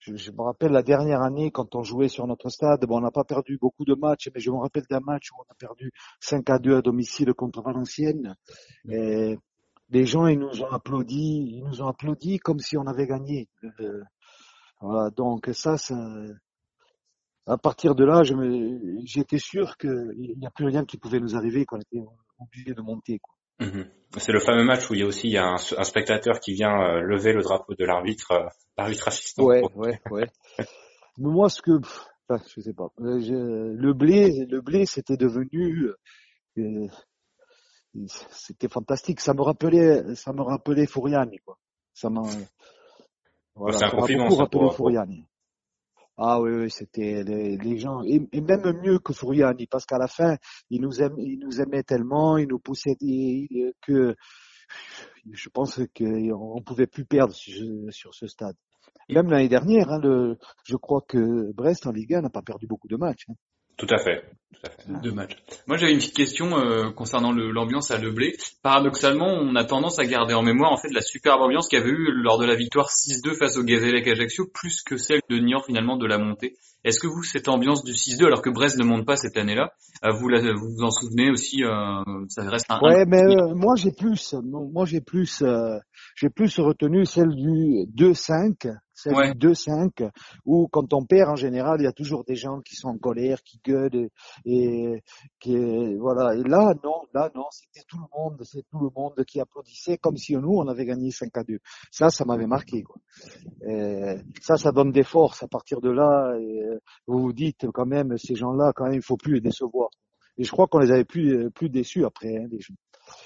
je, 0.00 0.30
me 0.30 0.42
rappelle 0.42 0.72
la 0.72 0.82
dernière 0.82 1.22
année 1.22 1.50
quand 1.50 1.74
on 1.74 1.82
jouait 1.82 2.08
sur 2.08 2.26
notre 2.26 2.48
stade, 2.48 2.86
bon, 2.86 2.98
on 2.98 3.00
n'a 3.00 3.10
pas 3.10 3.24
perdu 3.24 3.58
beaucoup 3.58 3.84
de 3.84 3.94
matchs, 3.94 4.30
mais 4.34 4.40
je 4.40 4.50
me 4.50 4.56
rappelle 4.56 4.84
d'un 4.88 5.00
match 5.00 5.30
où 5.30 5.36
on 5.38 5.52
a 5.52 5.54
perdu 5.58 5.90
5 6.20 6.48
à 6.50 6.58
2 6.58 6.76
à 6.76 6.82
domicile 6.82 7.34
contre 7.34 7.62
Valenciennes. 7.62 8.34
Et 8.88 9.36
les 9.90 10.06
gens, 10.06 10.26
ils 10.26 10.38
nous 10.38 10.62
ont 10.62 10.70
applaudi, 10.70 11.56
ils 11.56 11.64
nous 11.64 11.82
ont 11.82 11.88
applaudi 11.88 12.38
comme 12.38 12.60
si 12.60 12.76
on 12.78 12.86
avait 12.86 13.06
gagné. 13.06 13.48
Euh, 13.80 14.02
voilà, 14.80 15.10
donc 15.10 15.50
ça, 15.52 15.76
ça, 15.76 15.96
à 17.46 17.56
partir 17.58 17.94
de 17.94 18.04
là, 18.04 18.22
j'étais 19.04 19.38
sûr 19.38 19.76
qu'il 19.76 20.36
n'y 20.38 20.46
a 20.46 20.50
plus 20.50 20.66
rien 20.66 20.84
qui 20.84 20.98
pouvait 20.98 21.20
nous 21.20 21.36
arriver, 21.36 21.64
qu'on 21.64 21.78
était 21.78 22.02
obligé 22.38 22.74
de 22.74 22.80
monter. 22.80 23.18
Quoi. 23.18 23.34
Mhm. 23.60 23.90
C'est 24.16 24.32
le 24.32 24.40
fameux 24.40 24.64
match 24.64 24.90
où 24.90 24.94
il 24.94 25.00
y 25.00 25.02
a 25.02 25.06
aussi 25.06 25.28
il 25.28 25.32
y 25.32 25.38
a 25.38 25.46
un, 25.46 25.58
spectateur 25.58 26.40
qui 26.40 26.54
vient 26.54 26.80
euh, 26.80 27.00
lever 27.00 27.32
le 27.32 27.42
drapeau 27.42 27.74
de 27.74 27.84
l'arbitre, 27.84 28.32
euh, 28.32 28.48
l'arbitre 28.76 29.08
assistant. 29.08 29.44
Ouais, 29.44 29.62
ouais, 29.74 30.00
ouais. 30.10 30.26
Mais 31.18 31.30
moi, 31.30 31.48
ce 31.50 31.60
que, 31.60 31.72
enfin, 32.28 32.42
je 32.54 32.60
sais 32.60 32.72
pas, 32.72 32.88
euh, 33.00 33.74
le 33.76 33.92
blé, 33.92 34.46
le 34.48 34.60
blé, 34.62 34.86
c'était 34.86 35.18
devenu, 35.18 35.90
c'était 37.94 38.68
fantastique. 38.68 39.20
Ça 39.20 39.34
me 39.34 39.42
rappelait, 39.42 40.14
ça 40.14 40.32
me 40.32 40.42
rappelait 40.42 40.86
Fouriani, 40.86 41.38
quoi. 41.44 41.58
Ça 41.92 42.08
m'a, 42.08 42.22
voilà, 43.54 43.76
c'est 43.76 43.84
un 43.84 43.90
compliment, 43.90 44.30
ça, 44.30 44.46
pour, 44.46 44.74
Fouriani. 44.74 45.26
Ah 46.22 46.38
oui, 46.38 46.50
oui 46.50 46.70
c'était 46.70 47.24
les, 47.24 47.78
gens, 47.78 48.02
et, 48.02 48.20
même 48.42 48.78
mieux 48.82 48.98
que 48.98 49.14
Fouriani, 49.14 49.66
parce 49.66 49.86
qu'à 49.86 49.96
la 49.96 50.06
fin, 50.06 50.36
ils 50.68 50.78
nous, 50.78 51.00
aimaient 51.00 51.82
tellement, 51.82 52.36
ils 52.36 52.46
nous 52.46 52.58
poussaient 52.58 52.96
que 53.80 54.14
je 55.32 55.48
pense 55.48 55.80
qu'on 55.96 56.62
pouvait 56.62 56.86
plus 56.86 57.06
perdre 57.06 57.34
sur 57.34 58.14
ce 58.14 58.26
stade. 58.26 58.54
Même 59.08 59.30
l'année 59.30 59.48
dernière, 59.48 59.90
hein, 59.90 60.36
je 60.64 60.76
crois 60.76 61.00
que 61.08 61.52
Brest 61.52 61.86
en 61.86 61.92
Ligue 61.92 62.14
1 62.14 62.20
n'a 62.20 62.30
pas 62.30 62.42
perdu 62.42 62.66
beaucoup 62.66 62.86
de 62.86 62.96
matchs. 62.96 63.24
Hein. 63.30 63.34
Tout 63.80 63.86
à 63.88 63.98
fait. 63.98 64.22
Deux 65.02 65.12
matchs. 65.12 65.38
Moi, 65.66 65.78
j'avais 65.78 65.92
une 65.92 65.98
petite 65.98 66.14
question 66.14 66.58
euh, 66.58 66.90
concernant 66.90 67.32
l'ambiance 67.32 67.90
à 67.90 67.96
Leblé. 67.96 68.36
Paradoxalement, 68.62 69.28
on 69.28 69.56
a 69.56 69.64
tendance 69.64 69.98
à 69.98 70.04
garder 70.04 70.34
en 70.34 70.42
mémoire 70.42 70.70
en 70.70 70.76
fait 70.76 70.92
la 70.92 71.00
superbe 71.00 71.40
ambiance 71.40 71.66
qu'il 71.66 71.78
y 71.78 71.82
avait 71.82 71.90
eu 71.90 72.12
lors 72.12 72.38
de 72.38 72.44
la 72.44 72.56
victoire 72.56 72.90
6-2 72.90 73.38
face 73.38 73.56
au 73.56 73.62
Gazélec 73.62 74.06
Ajaccio, 74.06 74.46
plus 74.52 74.82
que 74.82 74.98
celle 74.98 75.22
de 75.30 75.38
Niort 75.38 75.64
finalement 75.64 75.96
de 75.96 76.06
la 76.06 76.18
montée. 76.18 76.56
Est-ce 76.84 77.00
que 77.00 77.06
vous, 77.06 77.22
cette 77.22 77.48
ambiance 77.48 77.82
du 77.84 77.92
6-2, 77.92 78.26
alors 78.26 78.42
que 78.42 78.50
Brest 78.50 78.76
ne 78.78 78.84
monte 78.84 79.06
pas 79.06 79.16
cette 79.16 79.38
année-là, 79.38 79.72
euh, 80.04 80.12
vous, 80.12 80.28
vous 80.28 80.74
vous 80.76 80.84
en 80.84 80.90
souvenez 80.90 81.30
aussi 81.30 81.64
euh, 81.64 82.02
Ça 82.28 82.42
reste 82.42 82.66
un. 82.68 82.80
Ouais, 82.82 83.06
mais 83.06 83.22
moi 83.54 83.76
j'ai 83.76 83.92
plus, 83.92 84.34
moi 84.44 84.84
j'ai 84.84 85.00
plus, 85.00 85.42
j'ai 86.16 86.28
plus 86.28 86.58
retenu 86.58 87.06
celle 87.06 87.34
du 87.34 87.86
2-5 87.96 88.76
c'est 89.02 89.14
ouais. 89.14 89.32
2-5, 89.32 90.10
où 90.44 90.68
quand 90.68 90.92
on 90.92 91.04
perd 91.04 91.30
en 91.30 91.36
général, 91.36 91.80
il 91.80 91.84
y 91.84 91.86
a 91.86 91.92
toujours 91.92 92.24
des 92.24 92.36
gens 92.36 92.60
qui 92.60 92.74
sont 92.74 92.88
en 92.88 92.98
colère, 92.98 93.42
qui 93.42 93.60
gueulent 93.64 94.10
et, 94.44 95.02
qui 95.38 95.56
voilà. 95.96 96.34
Et 96.34 96.42
là, 96.42 96.74
non, 96.84 97.02
là 97.14 97.30
non, 97.34 97.46
c'était 97.50 97.84
tout 97.88 97.98
le 97.98 98.06
monde, 98.18 98.42
c'est 98.44 98.62
tout 98.70 98.78
le 98.78 98.90
monde 98.94 99.24
qui 99.26 99.40
applaudissait 99.40 99.96
comme 99.96 100.16
si 100.16 100.34
nous 100.36 100.56
on 100.56 100.68
avait 100.68 100.84
gagné 100.84 101.10
5 101.10 101.36
à 101.36 101.44
2. 101.44 101.58
Ça, 101.90 102.10
ça 102.10 102.24
m'avait 102.24 102.46
marqué 102.46 102.82
quoi. 102.82 103.00
Et 103.66 104.16
ça, 104.40 104.56
ça 104.56 104.72
donne 104.72 104.92
des 104.92 105.04
forces. 105.04 105.42
À 105.42 105.48
partir 105.48 105.80
de 105.80 105.90
là, 105.90 106.36
et 106.38 106.62
vous 107.06 107.20
vous 107.20 107.32
dites 107.32 107.66
quand 107.72 107.86
même 107.86 108.18
ces 108.18 108.34
gens-là, 108.34 108.72
quand 108.74 108.84
même, 108.84 108.94
il 108.94 109.02
faut 109.02 109.16
plus 109.16 109.34
les 109.34 109.40
décevoir. 109.40 109.88
Et 110.36 110.44
je 110.44 110.50
crois 110.50 110.66
qu'on 110.66 110.78
les 110.78 110.90
avait 110.90 111.04
plus 111.04 111.50
plus 111.50 111.68
déçus 111.68 112.04
après 112.04 112.36
hein, 112.36 112.46
les 112.50 112.60
gens. 112.60 112.74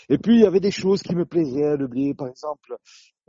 Et 0.09 0.19
puis 0.19 0.37
il 0.37 0.43
y 0.43 0.47
avait 0.47 0.61
des 0.61 0.71
choses 0.71 1.03
qui 1.03 1.15
me 1.15 1.25
plaisaient, 1.25 1.77
le 1.77 1.87
blé 1.87 2.15
par 2.15 2.29
exemple. 2.29 2.77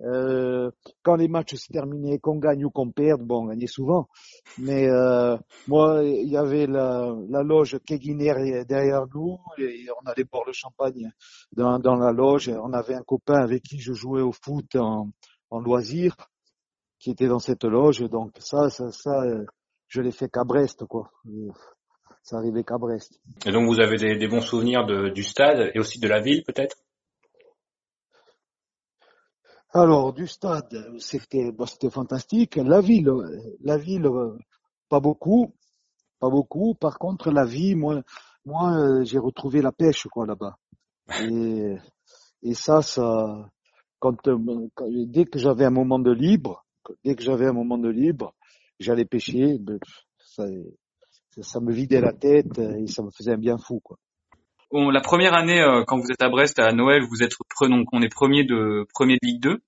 Euh, 0.01 0.71
quand 1.03 1.15
les 1.15 1.29
matchs 1.29 1.55
se 1.55 1.71
terminaient, 1.71 2.19
qu'on 2.19 2.37
gagne 2.37 2.65
ou 2.65 2.69
qu'on 2.69 2.91
perde, 2.91 3.21
bon, 3.21 3.43
on 3.43 3.45
gagnait 3.47 3.67
souvent. 3.67 4.07
Mais 4.57 4.89
euh, 4.89 5.37
moi, 5.67 6.03
il 6.03 6.29
y 6.29 6.35
avait 6.37 6.67
la, 6.67 7.15
la 7.29 7.43
loge 7.43 7.79
Keguiner 7.85 8.65
derrière 8.65 9.05
nous 9.13 9.37
et 9.57 9.85
on 10.01 10.09
allait 10.09 10.25
boire 10.25 10.43
le 10.45 10.53
champagne 10.53 11.11
dans, 11.53 11.79
dans 11.79 11.95
la 11.95 12.11
loge. 12.11 12.49
On 12.49 12.73
avait 12.73 12.95
un 12.95 13.03
copain 13.03 13.41
avec 13.41 13.63
qui 13.63 13.79
je 13.79 13.93
jouais 13.93 14.21
au 14.21 14.33
foot 14.33 14.75
en, 14.75 15.09
en 15.49 15.59
loisir 15.59 16.15
qui 16.99 17.11
était 17.11 17.27
dans 17.27 17.39
cette 17.39 17.63
loge. 17.63 18.01
Donc 18.09 18.33
ça, 18.39 18.69
ça, 18.69 18.91
ça, 18.91 19.23
je 19.87 20.01
l'ai 20.01 20.11
fait 20.11 20.29
qu'à 20.29 20.43
Brest, 20.43 20.85
quoi. 20.85 21.11
Ça 22.25 22.37
arrivait 22.37 22.63
qu'à 22.63 22.77
Brest. 22.79 23.21
Et 23.45 23.51
donc 23.51 23.67
vous 23.67 23.79
avez 23.79 23.97
des, 23.97 24.17
des 24.17 24.27
bons 24.27 24.41
souvenirs 24.41 24.85
de, 24.85 25.09
du 25.09 25.23
stade 25.23 25.71
et 25.73 25.79
aussi 25.79 25.99
de 25.99 26.07
la 26.07 26.19
ville 26.19 26.43
peut-être? 26.43 26.75
Alors 29.71 30.11
du 30.13 30.25
stade, 30.25 30.73
c'était 30.99 31.51
c'était 31.67 31.89
fantastique. 31.89 32.55
La 32.55 32.81
ville, 32.81 33.11
la 33.61 33.77
ville, 33.77 34.09
pas 34.89 34.99
beaucoup, 34.99 35.53
pas 36.19 36.29
beaucoup. 36.29 36.73
Par 36.75 36.97
contre, 36.97 37.29
la 37.29 37.45
vie, 37.45 37.75
moi, 37.75 38.01
moi, 38.45 39.03
j'ai 39.03 39.19
retrouvé 39.19 39.61
la 39.61 39.71
pêche 39.71 40.07
quoi 40.07 40.25
là-bas. 40.25 40.57
Et, 41.21 41.75
et 42.41 42.53
ça, 42.53 42.81
ça, 42.81 43.49
quand, 43.99 44.17
quand- 44.23 44.89
dès 44.89 45.25
que 45.25 45.37
j'avais 45.37 45.65
un 45.65 45.71
moment 45.81 45.99
de 45.99 46.11
libre, 46.11 46.65
dès 47.03 47.15
que 47.15 47.21
j'avais 47.21 47.47
un 47.47 47.53
moment 47.53 47.77
de 47.77 47.89
libre, 47.89 48.33
j'allais 48.79 49.05
pêcher. 49.05 49.59
Ça, 50.17 50.45
ça, 51.41 51.59
me 51.59 51.71
vidait 51.71 52.01
la 52.01 52.13
tête 52.13 52.59
et 52.59 52.87
ça 52.87 53.03
me 53.03 53.09
faisait 53.11 53.33
un 53.33 53.37
bien 53.37 53.57
fou 53.57 53.79
quoi. 53.83 53.97
Bon, 54.71 54.89
la 54.89 55.01
première 55.01 55.33
année, 55.33 55.61
euh, 55.61 55.83
quand 55.85 55.97
vous 55.97 56.11
êtes 56.11 56.21
à 56.21 56.29
Brest 56.29 56.59
à 56.59 56.71
Noël, 56.71 57.03
vous 57.09 57.23
êtes 57.23 57.33
donc 57.61 57.87
on 57.93 58.01
est 58.01 58.09
premier 58.09 58.43
de 58.43 58.85
premier 58.93 59.13
de 59.15 59.25
Ligue 59.25 59.41
2. 59.41 59.61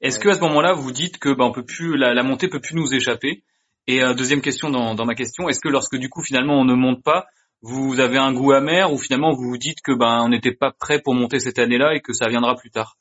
Est-ce 0.00 0.18
Ouais. 0.18 0.24
que 0.24 0.28
à 0.30 0.34
ce 0.34 0.40
moment-là, 0.40 0.72
vous 0.72 0.90
dites 0.92 1.18
que 1.18 1.32
bah, 1.32 1.44
on 1.44 1.52
peut 1.52 1.64
plus 1.64 1.96
la, 1.96 2.12
la 2.12 2.22
montée 2.22 2.48
peut 2.48 2.60
plus 2.60 2.74
nous 2.74 2.92
échapper? 2.92 3.44
Et 3.86 4.02
euh, 4.02 4.14
deuxième 4.14 4.40
question 4.42 4.70
dans, 4.70 4.94
dans 4.94 5.04
ma 5.06 5.14
question, 5.14 5.48
est-ce 5.48 5.60
que 5.60 5.68
lorsque 5.68 5.96
du 5.96 6.08
coup 6.08 6.22
finalement 6.22 6.60
on 6.60 6.64
ne 6.64 6.74
monte 6.74 7.02
pas, 7.02 7.26
vous 7.62 8.00
avez 8.00 8.18
un 8.18 8.32
goût 8.32 8.52
amer 8.52 8.92
ou 8.92 8.98
finalement 8.98 9.32
vous 9.32 9.48
vous 9.50 9.58
dites 9.58 9.80
que 9.82 9.92
ben 9.92 10.22
on 10.24 10.28
n'était 10.28 10.54
pas 10.54 10.72
prêt 10.72 11.00
pour 11.00 11.14
monter 11.14 11.38
cette 11.38 11.58
année-là 11.58 11.94
et 11.94 12.00
que 12.00 12.12
ça 12.12 12.28
viendra 12.28 12.54
plus 12.56 12.70
tard? 12.70 12.96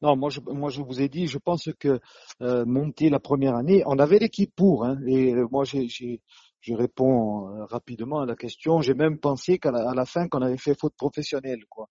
Non, 0.00 0.16
moi 0.16 0.30
je, 0.30 0.40
moi 0.40 0.70
je 0.70 0.80
vous 0.80 1.00
ai 1.00 1.08
dit, 1.08 1.26
je 1.26 1.38
pense 1.38 1.68
que 1.80 1.98
euh, 2.40 2.64
monter 2.64 3.10
la 3.10 3.18
première 3.18 3.56
année, 3.56 3.82
on 3.86 3.98
avait 3.98 4.18
l'équipe 4.18 4.52
pour. 4.54 4.84
Hein, 4.84 4.98
et 5.06 5.34
euh, 5.34 5.46
moi 5.50 5.64
j'ai, 5.64 5.88
j'ai- 5.88 6.20
je 6.60 6.74
réponds 6.74 7.48
euh, 7.48 7.64
rapidement 7.66 8.20
à 8.20 8.26
la 8.26 8.36
question. 8.36 8.80
J'ai 8.80 8.94
même 8.94 9.18
pensé 9.18 9.58
qu'à 9.58 9.70
la, 9.70 10.04
fin 10.04 10.28
qu'on 10.28 10.42
avait 10.42 10.58
fait 10.58 10.78
faute 10.78 10.94
professionnelle, 10.96 11.64
quoi. 11.68 11.88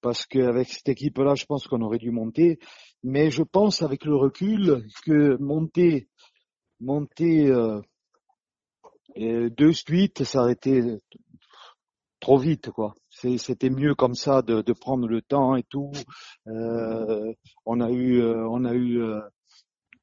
Parce 0.00 0.26
qu'avec 0.26 0.68
cette 0.68 0.88
équipe-là, 0.88 1.34
je 1.34 1.44
pense 1.44 1.66
qu'on 1.66 1.82
aurait 1.82 1.98
dû 1.98 2.10
monter. 2.10 2.58
Mais 3.02 3.30
je 3.30 3.42
pense 3.42 3.82
avec 3.82 4.04
le 4.04 4.16
recul 4.16 4.84
que 5.04 5.36
monter, 5.40 6.08
monter 6.80 7.48
euh, 7.48 7.80
euh, 9.18 9.50
deux 9.50 9.72
suites, 9.72 10.24
ça 10.24 10.42
aurait 10.42 10.52
été 10.52 11.00
trop 12.20 12.38
vite, 12.38 12.70
quoi. 12.70 12.94
C'était 13.10 13.70
mieux 13.70 13.94
comme 13.94 14.14
ça 14.14 14.42
de, 14.42 14.62
de 14.62 14.72
prendre 14.72 15.08
le 15.08 15.22
temps 15.22 15.56
et 15.56 15.64
tout. 15.64 15.90
Euh, 16.46 17.32
on 17.66 17.80
a 17.80 17.90
eu, 17.90 18.20
euh, 18.20 18.46
on 18.48 18.64
a 18.64 18.74
eu, 18.74 19.02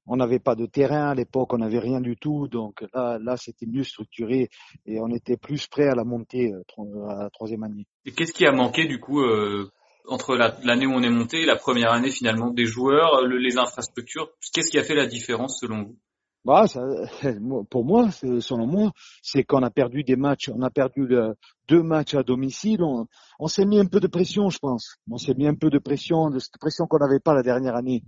on 0.08 0.16
n'avait 0.18 0.40
pas 0.40 0.56
de 0.56 0.66
terrain 0.66 1.10
à 1.10 1.16
l'époque, 1.16 1.54
on 1.54 1.58
n'avait 1.58 1.80
rien 1.80 2.02
du 2.02 2.16
tout, 2.16 2.48
donc 2.48 2.84
là, 2.94 3.18
là, 3.20 3.38
c'était 3.38 3.66
mieux 3.66 3.84
structuré 3.84 4.50
et 4.86 5.00
on 5.00 5.08
était 5.10 5.38
plus 5.38 5.68
prêt 5.68 5.88
à 5.88 5.96
la 5.96 6.04
montée 6.04 6.52
euh, 6.54 7.08
à 7.10 7.24
la 7.24 7.30
troisième 7.30 7.64
année. 7.64 7.88
Et 8.06 8.12
qu'est-ce 8.12 8.34
qui 8.34 8.46
a 8.46 8.52
manqué 8.52 8.86
du 8.86 9.00
coup 9.00 9.22
euh, 9.22 9.72
entre 10.08 10.36
la- 10.36 10.56
l'année 10.64 10.86
où 10.86 10.92
on 10.94 11.02
est 11.04 11.10
monté 11.10 11.42
et 11.42 11.46
la 11.46 11.56
première 11.56 11.92
année 11.92 12.12
finalement 12.12 12.52
des 12.52 12.66
joueurs, 12.66 13.26
le- 13.26 13.38
les 13.38 13.58
infrastructures? 13.58 14.30
Qu'est-ce 14.54 14.70
qui 14.70 14.78
a 14.78 14.84
fait 14.84 14.96
la 14.96 15.08
différence 15.08 15.60
selon 15.60 15.84
vous? 15.84 15.98
Bah, 16.46 16.68
ça, 16.68 16.82
pour 17.72 17.84
moi, 17.86 18.12
selon 18.12 18.68
moi, 18.68 18.92
c'est 19.24 19.44
qu'on 19.44 19.64
a 19.64 19.72
perdu 19.72 20.04
des 20.04 20.16
matchs, 20.16 20.50
on 20.54 20.62
a 20.62 20.70
perdu 20.70 21.08
le- 21.08 21.34
deux 21.68 21.82
matchs 21.82 22.14
à 22.14 22.22
domicile. 22.22 22.84
On, 22.84 23.08
on 23.40 23.48
s'est 23.48 23.66
mis 23.66 23.80
un 23.80 23.86
peu 23.88 24.00
de 24.00 24.06
pression, 24.08 24.50
je 24.52 24.60
pense. 24.60 24.98
On 25.10 25.18
s'est 25.18 25.34
mis 25.34 25.48
un 25.48 25.56
peu 25.56 25.72
de 25.72 25.80
pression, 25.80 26.30
de 26.30 26.38
cette 26.38 26.60
pression 26.60 26.86
qu'on 26.86 27.00
n'avait 27.00 27.20
pas 27.20 27.34
la 27.34 27.42
dernière 27.42 27.76
année. 27.76 28.04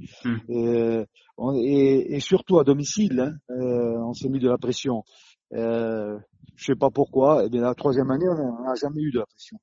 Et, 0.50 1.04
on- 1.38 1.54
et- 1.56 2.06
et 2.16 2.20
surtout 2.20 2.60
à 2.60 2.64
domicile, 2.64 3.20
hein, 3.20 3.34
euh, 3.50 3.98
on 4.06 4.14
s'est 4.14 4.30
mis 4.30 4.40
de 4.40 4.48
la 4.50 4.60
pression. 4.60 5.04
Euh, 5.54 6.18
je 6.56 6.66
sais 6.66 6.76
pas 6.76 6.90
pourquoi. 6.90 7.46
Et 7.46 7.50
bien 7.50 7.62
la 7.62 7.76
troisième 7.76 8.12
année, 8.12 8.28
on 8.28 8.64
n'a 8.64 8.76
jamais 8.76 9.02
eu 9.02 9.12
de 9.12 9.20
la 9.20 9.26
pression. 9.26 9.58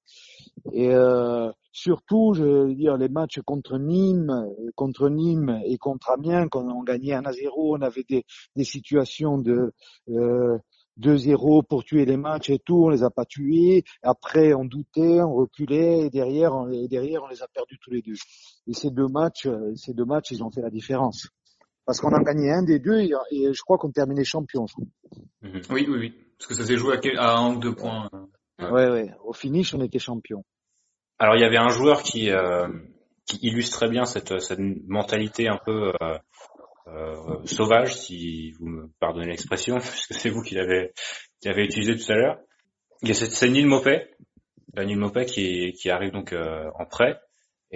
Et 0.73 0.91
euh, 0.91 1.51
surtout, 1.73 2.33
je 2.35 2.45
veux 2.45 2.75
dire, 2.75 2.97
les 2.97 3.09
matchs 3.09 3.41
contre 3.45 3.79
Nîmes, 3.79 4.47
contre 4.77 5.09
Nîmes 5.09 5.61
et 5.65 5.77
contre 5.77 6.11
Amiens, 6.11 6.49
quand 6.49 6.65
on 6.65 6.83
gagnait 6.83 7.15
1 7.15 7.25
à 7.25 7.33
0, 7.33 7.77
on 7.77 7.83
avait 7.83 8.05
des, 8.09 8.25
situations 8.65 9.39
de 9.39 9.73
euh, 10.09 10.57
2-0 11.01 11.65
pour 11.67 11.85
tuer 11.85 12.05
les 12.05 12.17
matchs 12.17 12.51
et 12.51 12.61
tout, 12.61 12.85
on 12.85 12.89
les 12.89 13.03
a 13.03 13.11
pas 13.11 13.25
tués. 13.25 13.83
Après, 14.03 14.55
on 14.55 14.65
doutait, 14.65 15.21
on 15.21 15.35
reculait, 15.35 16.07
et 16.07 16.11
derrière, 16.11 16.55
on, 16.55 16.71
et 16.71 16.87
derrière, 16.87 17.25
on 17.25 17.29
les 17.29 17.43
a 17.43 17.49
perdus 17.49 17.79
tous 17.83 17.91
les 17.91 18.03
deux. 18.03 18.15
Et 18.69 18.73
ces 18.73 18.91
deux 18.91 19.09
matchs, 19.09 19.49
ces 19.75 19.93
deux 19.93 20.05
matchs, 20.05 20.31
ils 20.31 20.45
ont 20.45 20.51
fait 20.51 20.63
la 20.63 20.71
différence. 20.71 21.29
Parce 21.87 22.01
qu'on 22.01 22.13
a 22.15 22.23
gagné 22.23 22.51
un 22.51 22.63
des 22.63 22.79
deux 22.79 23.01
et, 23.01 23.13
et 23.31 23.53
je 23.53 23.61
crois 23.63 23.77
qu'on 23.79 23.91
terminait 23.91 24.25
champion. 24.25 24.67
Mhm. 25.43 25.61
Oui, 25.71 25.87
oui, 25.89 25.99
oui. 25.99 26.15
Parce 26.39 26.49
que 26.49 26.55
ça 26.55 26.65
s'est 26.65 26.77
joué 26.77 26.95
à, 26.95 26.99
quel- 26.99 27.19
à 27.19 27.37
un 27.37 27.55
ou 27.55 27.59
deux 27.59 27.75
points. 27.75 28.09
Ouais. 28.59 28.71
Ouais, 28.71 28.91
ouais. 28.91 29.11
Au 29.25 29.33
finish, 29.33 29.75
on 29.75 29.81
était 29.83 29.99
champion. 29.99 30.45
Alors 31.19 31.37
il 31.37 31.41
y 31.43 31.45
avait 31.45 31.59
un 31.59 31.69
joueur 31.69 32.03
qui, 32.03 32.31
euh, 32.31 32.69
qui 33.27 33.39
illustrait 33.47 33.89
bien 33.89 34.05
cette, 34.05 34.41
cette 34.41 34.59
mentalité 34.59 35.49
un 35.49 35.59
peu 35.65 35.93
euh, 36.03 36.19
euh, 36.89 37.45
sauvage, 37.47 37.97
si 37.97 38.53
vous 38.53 38.67
me 38.67 38.91
pardonnez 39.01 39.27
l'expression, 39.27 39.77
puisque 39.81 40.15
c'est 40.15 40.31
vous 40.31 40.43
qui 40.43 40.55
l'avez 40.55 40.93
qui 41.41 41.49
l'avez 41.49 41.65
utilisé 41.65 41.97
tout 41.97 42.11
à 42.13 42.17
l'heure. 42.17 42.39
Il 43.03 43.09
y 43.09 43.11
a 43.11 43.15
cette- 43.15 43.33
C'est 43.33 43.49
Neil 43.49 43.67
Euh, 43.67 44.85
Neil 44.85 44.97
Maupay 44.97 45.25
qui, 45.27 45.73
qui 45.75 45.91
arrive 45.91 46.11
donc 46.13 46.33
euh, 46.33 46.69
en 46.79 46.85
prêt 46.87 47.19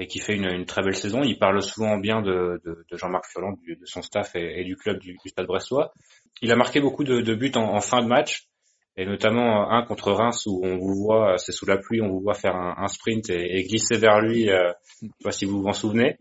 et 0.00 0.06
qui 0.06 0.20
fait 0.20 0.36
une, 0.36 0.46
une 0.46 0.64
très 0.64 0.82
belle 0.82 0.94
saison. 0.94 1.22
Il 1.24 1.38
parle 1.38 1.60
souvent 1.60 1.98
bien 1.98 2.22
de, 2.22 2.60
de, 2.64 2.84
de 2.88 2.96
Jean-Marc 2.96 3.26
Furlan, 3.26 3.54
du- 3.62 3.74
de 3.76 3.84
son 3.84 4.00
staff 4.00 4.36
et, 4.36 4.60
et 4.60 4.64
du 4.64 4.76
club 4.76 4.98
du, 5.00 5.16
du 5.22 5.28
Stade 5.28 5.46
Brestois. 5.46 5.92
Il 6.40 6.52
a 6.52 6.56
marqué 6.56 6.80
beaucoup 6.80 7.02
de, 7.02 7.20
de 7.20 7.34
buts 7.34 7.52
en, 7.56 7.74
en 7.74 7.80
fin 7.80 8.00
de 8.00 8.06
match 8.06 8.48
et 8.96 9.06
notamment 9.06 9.70
un 9.70 9.84
contre 9.84 10.12
Reims 10.12 10.46
où 10.46 10.60
on 10.64 10.76
vous 10.78 10.94
voit, 10.94 11.36
c'est 11.38 11.52
sous 11.52 11.66
la 11.66 11.78
pluie, 11.78 12.00
on 12.00 12.08
vous 12.08 12.20
voit 12.20 12.34
faire 12.34 12.54
un, 12.54 12.74
un 12.78 12.86
sprint 12.86 13.28
et, 13.30 13.58
et 13.58 13.64
glisser 13.64 13.96
vers 13.96 14.20
lui. 14.20 14.50
Euh, 14.50 14.72
je 15.02 15.06
sais 15.06 15.12
pas 15.24 15.32
si 15.32 15.44
vous 15.46 15.62
vous 15.62 15.68
en 15.68 15.72
souvenez. 15.72 16.18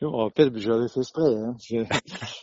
Je 0.00 0.06
me 0.06 0.10
rappelle, 0.10 0.52
l'avais 0.52 0.88
fait 0.88 1.00
exprès. 1.00 1.34
Hein. 1.36 1.54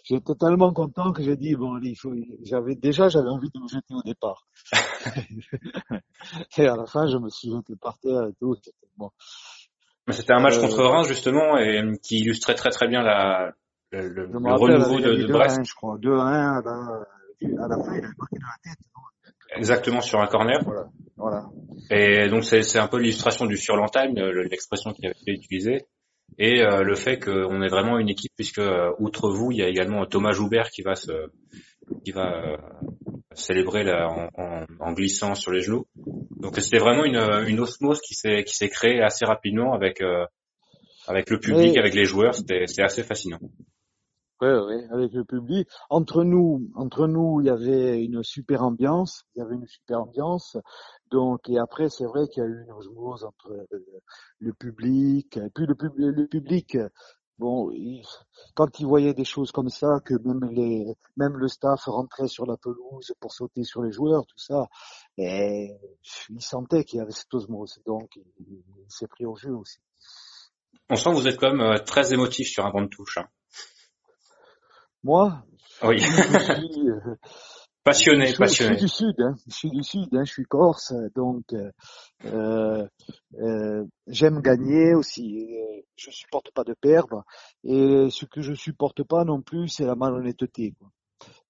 J'étais 0.06 0.36
tellement 0.40 0.72
content 0.72 1.12
que 1.12 1.22
j'ai 1.22 1.36
dit 1.36 1.56
bon, 1.56 1.80
il 1.84 1.96
faut. 1.96 2.14
J'avais 2.44 2.76
déjà, 2.76 3.10
j'avais 3.10 3.28
envie 3.28 3.50
de 3.54 3.60
me 3.60 3.68
jeter 3.68 3.94
au 3.94 4.02
départ. 4.04 4.46
et 6.58 6.66
à 6.66 6.78
la 6.78 6.86
fin, 6.86 7.08
je 7.08 7.18
me 7.18 7.30
suis 7.30 7.50
jeté 7.52 7.74
par 7.76 8.00
terre 8.00 8.24
et 8.30 8.34
tout. 8.40 8.56
Bon. 8.98 9.10
C'était 10.12 10.34
un 10.34 10.40
match 10.42 10.58
Euh, 10.58 10.62
contre 10.62 10.84
Reims 10.84 11.08
justement 11.08 11.58
et 11.58 11.80
euh, 11.82 11.94
qui 12.04 12.20
illustrait 12.20 12.56
très 12.56 12.70
très 12.70 12.88
bien 12.88 13.02
la, 13.04 13.54
le, 13.92 14.08
le- 14.10 14.28
rappelle, 14.34 14.54
renouveau 14.78 15.00
de, 15.00 15.16
de 15.16 15.28
2 15.28 15.34
Brest. 15.34 15.60
1, 15.60 15.64
je 15.64 15.74
crois. 15.74 15.98
2 16.00 16.12
à 16.14 16.22
1, 16.22 16.58
à 16.58 16.62
la, 16.64 16.72
à 17.64 17.68
la 17.68 17.76
fin, 17.84 17.94
il 17.94 18.06
avait 18.06 18.14
marqué 18.18 18.38
dans 18.40 18.48
la 18.48 18.60
tête. 18.64 18.80
non? 18.96 19.58
Exactement 19.58 20.02
sur 20.02 20.20
un 20.22 20.28
corner. 20.28 20.60
Voilà. 20.64 20.86
Voilà. 21.18 21.46
Et 21.90 22.30
donc 22.30 22.44
c'est 22.44 22.64
c'est 22.64 22.80
un 22.80 22.88
peu 22.88 22.98
l'illustration 23.00 23.46
du 23.46 23.58
surlentime, 23.58 24.18
euh, 24.18 24.44
l'expression 24.50 24.92
qui 24.94 25.06
avait 25.06 25.16
été 25.22 25.32
utilisée, 25.34 25.86
et 26.38 26.62
euh, 26.64 26.84
le 26.84 26.96
fait 26.96 27.20
qu'on 27.20 27.62
est 27.62 27.68
vraiment 27.68 28.00
une 28.00 28.10
équipe 28.10 28.32
puisque 28.36 28.60
euh, 28.60 28.92
outre 29.00 29.30
vous, 29.30 29.52
il 29.52 29.58
y 29.58 29.62
a 29.64 29.68
également 29.68 30.06
Thomas 30.06 30.32
Joubert 30.32 30.70
qui 30.70 30.82
va 30.84 30.96
se 30.96 31.12
qui 32.04 32.12
va 32.12 32.34
euh, 32.34 32.58
célébrer 33.34 33.84
là, 33.84 34.08
en, 34.10 34.30
en- 34.42 34.66
en 34.80 34.94
glissant 34.94 35.36
sur 35.36 35.52
les 35.52 35.62
genoux. 35.62 35.86
Donc 36.40 36.58
c'était 36.60 36.80
vraiment 36.80 37.06
une, 37.06 37.18
une 37.48 37.60
osmose 37.60 38.00
qui 38.02 38.14
s'est 38.14 38.44
qui 38.44 38.56
s'est 38.56 38.70
créée 38.70 39.02
assez 39.02 39.26
rapidement 39.26 39.74
avec 39.74 40.02
euh, 40.02 40.26
avec 41.08 41.30
le 41.30 41.40
public, 41.40 41.78
avec 41.78 41.94
les 41.94 42.06
joueurs. 42.06 42.34
C'était 42.36 42.66
c'est 42.68 42.84
assez 42.84 43.04
fascinant. 43.04 43.40
Ouais, 44.42 44.58
ouais, 44.60 44.88
avec 44.92 45.14
le 45.14 45.24
public. 45.24 45.68
Entre 45.92 46.24
nous, 46.24 46.68
entre 46.74 47.06
nous, 47.06 47.42
il 47.42 47.46
y 47.46 47.50
avait 47.52 48.04
une 48.04 48.24
super 48.24 48.64
ambiance. 48.64 49.24
Il 49.36 49.40
y 49.40 49.42
avait 49.44 49.54
une 49.54 49.68
super 49.68 50.02
ambiance. 50.02 50.58
Donc, 51.12 51.48
et 51.48 51.60
après, 51.60 51.90
c'est 51.90 52.06
vrai 52.06 52.28
qu'il 52.28 52.42
y 52.42 52.46
a 52.48 52.50
eu 52.50 52.64
une 52.64 52.72
osmose 52.72 53.24
entre 53.24 53.52
euh, 53.52 53.80
le 54.40 54.54
public. 54.54 55.38
Et 55.38 55.50
puis 55.54 55.68
le, 55.68 55.76
pub- 55.76 55.94
le 55.96 56.26
public, 56.28 56.76
bon, 57.40 57.72
il- 57.72 58.06
quand 58.56 58.80
il 58.80 58.86
voyait 58.86 59.14
des 59.14 59.24
choses 59.26 59.52
comme 59.52 59.70
ça, 59.70 60.00
que 60.06 60.14
même 60.26 60.44
les, 60.52 60.96
même 61.18 61.38
le 61.38 61.48
staff 61.48 61.84
rentrait 61.86 62.28
sur 62.28 62.46
la 62.46 62.58
pelouse 62.58 63.14
pour 63.20 63.34
sauter 63.34 63.64
sur 63.64 63.82
les 63.84 63.92
joueurs, 63.92 64.26
tout 64.26 64.38
ça, 64.38 64.68
et 65.18 65.72
il 66.30 66.42
sentait 66.42 66.84
qu'il 66.84 67.00
y 67.00 67.02
avait 67.02 67.12
cette 67.12 67.34
osmose. 67.34 67.82
Donc, 67.86 68.16
il, 68.16 68.24
il 68.40 68.86
s'est 68.90 69.08
pris 69.08 69.26
au 69.26 69.36
jeu 69.36 69.52
aussi. 69.56 69.80
On 70.90 70.96
sent 70.96 71.10
que 71.12 71.16
vous 71.16 71.28
êtes 71.28 71.38
quand 71.40 71.52
même 71.52 71.62
euh, 71.62 71.78
très 71.80 72.14
émotif 72.14 72.48
sur 72.50 72.66
un 72.66 72.72
banc 72.72 72.82
de 72.82 72.88
touche. 72.88 73.18
hein. 73.18 73.28
Moi, 75.04 75.44
Oui, 75.84 76.00
je 76.00 76.06
suis, 76.54 76.90
euh, 76.90 77.16
passionné, 77.84 78.28
je, 78.28 78.28
suis- 78.28 78.34
je 78.36 78.40
passionné. 78.40 78.78
suis 78.78 78.86
du 78.86 78.88
sud, 78.90 79.16
hein. 79.22 79.36
Je 79.48 79.54
suis 79.56 79.70
du 79.72 79.84
sud, 79.84 80.10
hein. 80.16 80.24
Je 80.26 80.32
suis 80.32 80.44
corse, 80.46 80.94
donc 81.16 81.44
euh, 81.54 81.72
euh, 82.26 82.88
euh, 83.40 83.86
j'aime 84.08 84.42
gagner 84.42 84.94
aussi. 84.96 85.48
Euh, 85.54 85.82
Je 85.96 86.10
supporte 86.12 86.52
pas 86.54 86.64
de 86.64 86.74
perdre. 86.74 87.24
Et 87.64 88.08
ce 88.10 88.26
que 88.26 88.42
je 88.42 88.54
supporte 88.54 89.04
pas 89.04 89.24
non 89.24 89.42
plus, 89.42 89.68
c'est 89.68 89.86
la 89.86 89.96
malhonnêteté. 89.96 90.74
Quoi. 90.80 90.90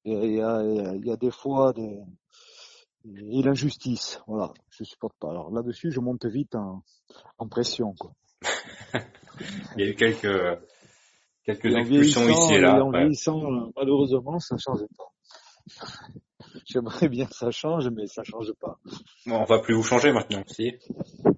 Et 0.06 0.12
Il 0.14 0.34
y 0.36 0.42
a, 0.42 0.62
il 0.96 1.06
y 1.06 1.12
a- 1.12 1.18
des 1.18 1.32
fois 1.32 1.74
des 1.74 2.00
et 3.04 3.42
l'injustice. 3.42 4.22
Voilà, 4.28 4.54
je 4.70 4.84
supporte 4.84 5.16
pas. 5.20 5.32
Alors 5.32 5.52
là-dessus, 5.52 5.92
je 5.92 6.00
monte 6.00 6.26
vite 6.26 6.54
en, 6.56 6.84
en 7.40 7.48
pression. 7.48 7.96
Quoi. 8.00 8.12
Il 9.76 9.84
y 9.84 9.88
a 9.88 9.90
eu 9.92 9.96
quelques 9.96 10.60
quelques 11.44 11.66
expulsions 11.76 12.30
ici 12.30 12.54
et 12.54 12.60
là. 12.62 12.78
et 12.78 12.82
en 12.82 12.92
ouais. 12.92 13.00
vieillissant, 13.00 13.40
malheureusement, 13.76 14.38
ça 14.40 14.56
change 14.58 14.82
pas. 14.98 15.06
j'aimerais 16.66 17.10
bien 17.10 17.26
que 17.26 17.36
ça 17.36 17.52
change, 17.52 17.90
mais 17.90 18.08
ça 18.08 18.24
change 18.24 18.54
pas. 18.54 18.78
Bon, 19.26 19.38
on 19.38 19.46
va 19.46 19.60
plus 19.60 19.74
vous 19.74 19.84
changer 19.84 20.12
maintenant, 20.12 20.44
si. 20.48 20.74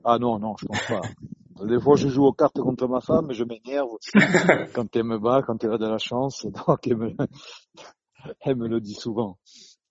Ah 0.04 0.18
non, 0.20 0.40
non, 0.40 0.56
je 0.60 0.66
pense 0.66 0.86
pas. 0.88 1.02
Des 1.66 1.80
fois, 1.80 1.96
je 1.96 2.08
joue 2.08 2.26
aux 2.26 2.34
cartes 2.34 2.60
contre 2.60 2.88
ma 2.88 3.00
femme, 3.00 3.32
je 3.32 3.44
m'énerve 3.44 3.90
quand 4.74 4.96
elle 4.96 5.04
me 5.04 5.20
bat, 5.20 5.44
quand 5.46 5.64
elle 5.64 5.74
a 5.74 5.78
de 5.78 5.88
la 5.88 6.00
chance. 6.00 6.46
Donc, 6.46 6.88
elle 6.88 6.98
me, 6.98 7.12
elle 8.42 8.56
me 8.56 8.68
le 8.68 8.82
dit 8.82 8.96
souvent. 8.96 9.38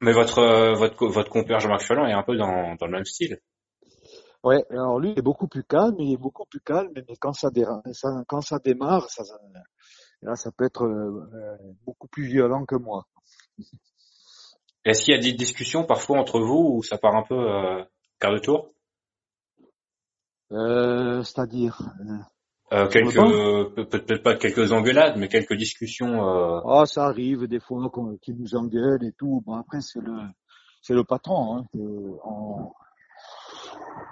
Mais 0.01 0.12
votre 0.12 0.39
euh, 0.41 0.75
votre 0.75 1.07
votre 1.07 1.31
compère 1.31 1.61
Jean-Marc 1.61 1.83
Fallon 1.83 2.07
est 2.07 2.12
un 2.12 2.25
peu 2.25 2.37
dans 2.37 2.75
dans 2.75 2.87
le 2.87 2.93
même 2.93 3.05
style. 3.05 3.39
Ouais, 4.43 4.65
alors 4.71 4.99
lui 4.99 5.12
il 5.12 5.19
est 5.19 5.23
beaucoup 5.23 5.47
plus 5.47 5.62
calme, 5.62 5.95
il 6.01 6.12
est 6.12 6.17
beaucoup 6.17 6.45
plus 6.47 6.61
calme, 6.61 6.91
mais 6.97 7.05
quand 7.21 7.33
ça, 7.33 7.51
déra- 7.51 7.81
ça 7.93 8.25
quand 8.27 8.41
ça 8.41 8.59
démarre, 8.59 9.09
ça, 9.09 9.23
ça- 9.25 9.39
là, 10.23 10.35
ça 10.35 10.51
peut 10.51 10.65
être 10.65 10.85
euh, 10.85 11.31
euh, 11.33 11.57
beaucoup 11.87 12.09
plus 12.09 12.25
violent 12.25 12.65
que 12.65 12.75
moi. 12.75 13.07
Est-ce 14.85 15.05
qu'il 15.05 15.15
y 15.15 15.19
a 15.19 15.21
des 15.21 15.33
discussions 15.33 15.85
parfois 15.85 16.19
entre 16.19 16.41
vous 16.41 16.75
où 16.77 16.83
ça 16.83 16.99
part 16.99 17.15
un 17.15 17.23
peu 17.23 17.35
euh, 17.39 17.85
quart 18.19 18.33
de 18.33 18.39
tour? 18.39 18.73
Euh, 20.51 21.23
C'est-à-dire, 21.23 21.81
euh, 22.01 22.75
euh, 22.77 22.89
Quelques 22.89 23.15
peut-être 23.91 24.23
pas 24.23 24.35
quelques 24.37 24.73
engueulades, 24.73 25.17
mais 25.17 25.29
quelques 25.29 25.55
discussions. 25.55 26.27
Euh... 26.29 26.61
ah, 26.67 26.85
ça 26.87 27.05
arrive 27.07 27.47
des 27.47 27.61
fois 27.61 27.89
qu'on- 27.91 28.17
qu'ils 28.17 28.37
nous 28.37 28.55
engueulent 28.55 29.05
et 29.05 29.12
tout. 29.12 29.43
Bon 29.47 29.55
après 29.55 29.81
c'est 29.81 30.01
le 30.01 30.12
c'est 30.83 30.95
le 30.95 31.05
patron. 31.05 31.59
Hein, 31.59 31.67
on- 31.75 32.73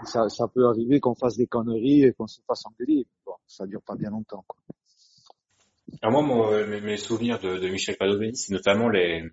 ça, 0.04 0.28
ça 0.28 0.46
peut 0.48 0.66
arriver 0.66 1.00
qu'on 1.00 1.14
fasse 1.14 1.36
des 1.36 1.46
conneries 1.46 2.04
et 2.04 2.12
qu'on 2.12 2.26
se 2.26 2.40
fasse 2.46 2.64
engueuler. 2.66 3.06
Bon, 3.26 3.32
ça 3.46 3.66
dure 3.66 3.82
pas 3.82 3.96
bien 3.96 4.10
longtemps. 4.10 4.44
Quoi. 4.46 4.56
Alors 6.00 6.22
moi, 6.22 6.36
mon- 6.36 6.66
mes, 6.68 6.80
mes 6.80 6.96
souvenirs 6.96 7.38
de, 7.40 7.58
de 7.58 7.68
Michel 7.68 7.96
Padovani, 7.98 8.36
c'est 8.36 8.52
notamment 8.52 8.88
les 8.88 9.24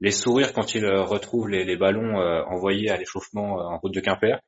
les 0.00 0.10
sourires 0.10 0.52
quand 0.52 0.74
il 0.74 0.84
euh, 0.84 1.02
retrouve 1.02 1.48
les, 1.48 1.64
les 1.64 1.76
ballons 1.76 2.20
euh, 2.20 2.42
envoyés 2.44 2.90
à 2.90 2.96
l'échauffement 2.96 3.58
euh, 3.58 3.64
en 3.64 3.78
route 3.78 3.94
de 3.94 4.00
Quimper. 4.00 4.40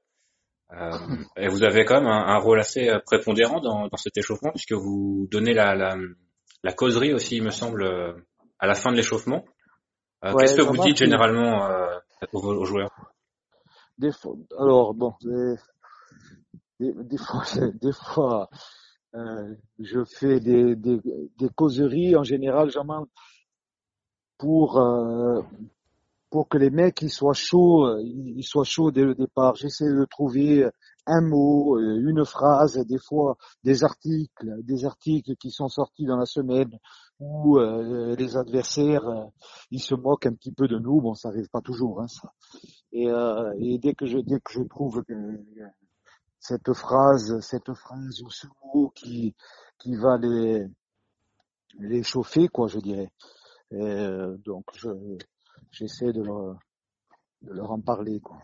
Et 1.38 1.48
vous 1.48 1.64
avez 1.64 1.86
quand 1.86 1.94
même 1.94 2.10
un, 2.10 2.26
un 2.26 2.36
rôle 2.36 2.60
assez 2.60 2.90
prépondérant 3.06 3.60
dans, 3.60 3.88
dans 3.88 3.96
cet 3.96 4.18
échauffement 4.18 4.50
puisque 4.50 4.72
vous 4.74 5.26
donnez 5.30 5.54
la, 5.54 5.74
la, 5.74 5.96
la 6.62 6.72
causerie 6.74 7.14
aussi, 7.14 7.36
il 7.36 7.42
me 7.42 7.50
semble, 7.50 7.88
à 8.58 8.66
la 8.66 8.74
fin 8.74 8.90
de 8.90 8.96
l'échauffement. 8.96 9.46
Ouais, 10.22 10.34
Qu'est-ce 10.40 10.56
que 10.56 10.62
vous 10.62 10.76
dites 10.76 10.98
généralement 10.98 11.66
aux, 12.34 12.44
aux 12.44 12.64
joueurs? 12.66 12.90
Des 13.96 14.12
fois, 14.12 14.34
alors 14.58 14.92
bon, 14.92 15.14
des, 15.22 15.54
des, 16.80 16.92
des 17.02 17.16
fois, 17.16 17.44
des 17.80 17.92
fois, 17.92 18.50
euh, 19.14 19.54
je 19.78 20.04
fais 20.04 20.38
des, 20.40 20.76
des, 20.76 21.00
des 21.38 21.48
causeries 21.54 22.14
en 22.14 22.24
général, 22.24 22.70
jamais 22.70 22.94
pour 24.38 24.78
euh, 24.78 25.42
pour 26.30 26.48
que 26.48 26.58
les 26.58 26.70
mecs 26.70 27.02
ils 27.02 27.10
soient 27.10 27.34
chauds, 27.34 27.98
ils 28.00 28.44
soient 28.44 28.64
chauds 28.64 28.90
dès 28.90 29.04
le 29.04 29.14
départ. 29.14 29.54
J'essaie 29.56 29.88
de 29.88 30.04
trouver 30.04 30.68
un 31.08 31.22
mot, 31.22 31.76
euh, 31.78 32.00
une 32.06 32.24
phrase, 32.24 32.76
des 32.86 32.98
fois 32.98 33.36
des 33.64 33.82
articles, 33.82 34.62
des 34.62 34.84
articles 34.84 35.34
qui 35.36 35.50
sont 35.50 35.68
sortis 35.68 36.04
dans 36.04 36.18
la 36.18 36.26
semaine 36.26 36.78
où 37.18 37.58
euh, 37.58 38.14
les 38.16 38.36
adversaires 38.36 39.08
euh, 39.08 39.24
ils 39.70 39.80
se 39.80 39.94
moquent 39.94 40.26
un 40.26 40.34
petit 40.34 40.52
peu 40.52 40.68
de 40.68 40.78
nous. 40.78 41.00
Bon, 41.00 41.14
ça 41.14 41.28
arrive 41.28 41.48
pas 41.48 41.62
toujours, 41.62 42.00
hein, 42.00 42.08
ça. 42.08 42.32
Et, 42.92 43.08
euh, 43.10 43.52
et 43.58 43.78
dès 43.78 43.94
que 43.94 44.06
je 44.06 44.18
dès 44.18 44.38
que 44.40 44.52
je 44.52 44.62
trouve 44.62 45.02
que 45.04 45.14
euh, 45.14 45.66
cette 46.38 46.72
phrase, 46.74 47.40
cette 47.40 47.72
phrase 47.74 48.22
ou 48.22 48.30
ce 48.30 48.46
mot 48.62 48.90
qui 48.94 49.34
qui 49.78 49.96
va 49.96 50.18
les 50.18 50.66
les 51.80 52.02
chauffer, 52.02 52.48
quoi, 52.48 52.68
je 52.68 52.80
dirais. 52.80 53.10
Et, 53.72 53.76
euh, 53.82 54.36
donc 54.44 54.64
je 54.76 54.88
j'essaie 55.70 56.12
de 56.12 56.22
leur 56.22 56.56
de 57.42 57.52
leur 57.52 57.70
en 57.70 57.80
parler, 57.80 58.18
quoi. 58.20 58.38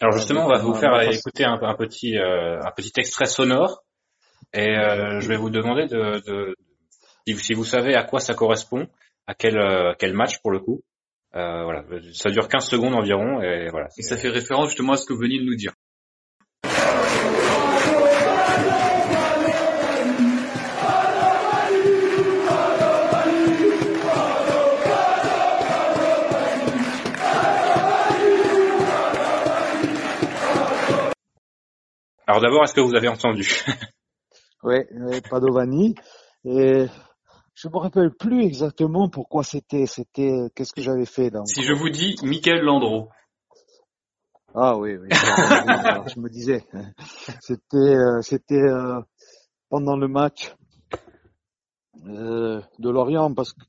Alors 0.00 0.16
justement, 0.16 0.44
on 0.44 0.48
va 0.48 0.58
vous 0.58 0.72
ma- 0.72 0.78
faire 0.80 1.00
écouter 1.10 1.44
un, 1.44 1.58
un 1.62 1.74
petit 1.74 2.16
euh, 2.18 2.60
un 2.60 2.70
petit 2.72 2.92
extrait 2.98 3.26
sonore 3.26 3.82
et 4.52 4.76
euh, 4.76 5.20
je 5.20 5.28
vais 5.28 5.36
vous 5.36 5.50
demander 5.50 5.86
de, 5.86 6.20
de 6.26 6.56
si, 7.26 7.32
vous- 7.34 7.40
si 7.40 7.54
vous 7.54 7.64
savez 7.64 7.94
à 7.94 8.02
quoi 8.04 8.20
ça 8.20 8.34
correspond, 8.34 8.88
à 9.26 9.34
quel 9.34 9.56
euh, 9.58 9.94
quel 9.98 10.12
match 10.14 10.38
pour 10.42 10.50
le 10.50 10.60
coup. 10.60 10.82
Euh, 11.34 11.64
voilà, 11.64 11.84
ça 12.14 12.30
dure 12.30 12.48
15 12.48 12.66
secondes 12.66 12.94
environ 12.94 13.42
et 13.42 13.68
voilà. 13.70 13.88
Et 13.98 14.02
ça 14.02 14.16
fait 14.16 14.28
référence 14.30 14.68
justement 14.68 14.92
à 14.94 14.96
ce 14.96 15.06
que 15.06 15.12
vous 15.12 15.20
veniez 15.20 15.38
de 15.38 15.44
nous 15.44 15.56
dire. 15.56 15.72
Alors 32.26 32.40
d'abord, 32.40 32.64
est-ce 32.64 32.74
que 32.74 32.80
vous 32.80 32.94
avez 32.94 33.08
entendu? 33.08 33.48
Ouais, 34.62 34.88
Padovani. 35.30 35.94
Et 36.44 36.86
je 37.54 37.68
me 37.68 37.76
rappelle 37.76 38.10
plus 38.10 38.42
exactement 38.44 39.08
pourquoi 39.08 39.44
c'était. 39.44 39.86
C'était 39.86 40.50
qu'est-ce 40.56 40.72
que 40.72 40.82
j'avais 40.82 41.06
fait 41.06 41.30
là. 41.30 41.42
Si 41.44 41.62
je 41.62 41.72
vous 41.72 41.88
dis 41.88 42.16
Michael 42.24 42.62
Landreau, 42.62 43.08
Ah 44.54 44.76
oui, 44.76 44.96
oui. 44.96 45.08
Alors, 45.12 46.08
je 46.08 46.18
me 46.18 46.28
disais, 46.28 46.64
c'était 47.40 47.76
euh, 47.76 48.22
c'était 48.22 48.56
euh, 48.56 49.00
pendant 49.68 49.96
le 49.96 50.08
match 50.08 50.52
euh, 52.06 52.60
de 52.80 52.90
Lorient 52.90 53.32
parce 53.34 53.52
que 53.52 53.62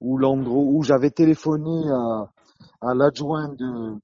où 0.00 0.18
Landreau, 0.18 0.66
où 0.72 0.82
j'avais 0.82 1.10
téléphoné 1.10 1.90
à, 1.90 2.30
à 2.80 2.94
l'adjoint 2.94 3.50
de 3.50 4.00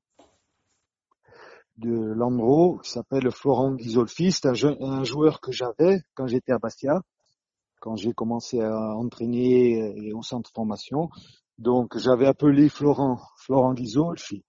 de 1.79 1.91
Landreau, 1.91 2.79
qui 2.79 2.91
s'appelle 2.91 3.31
Florent 3.31 3.75
Ghisolfi, 3.75 4.33
c'est 4.33 4.47
un, 4.47 5.05
joueur 5.05 5.41
que 5.41 5.53
j'avais 5.53 6.01
quand 6.15 6.27
j'étais 6.27 6.53
à 6.53 6.59
Bastia, 6.59 7.03
quand 7.81 7.97
j'ai 7.97 8.13
commencé 8.13 8.61
à 8.61 8.97
entraîner 8.97 10.07
et 10.07 10.13
au 10.13 10.23
centre 10.23 10.51
de 10.51 10.55
formation. 10.55 11.11
Donc 11.59 11.97
j'avais 11.99 12.27
appelé 12.27 12.69
Florent, 12.69 13.21
Florent 13.39 13.75
Ghisolfi, 13.75 14.45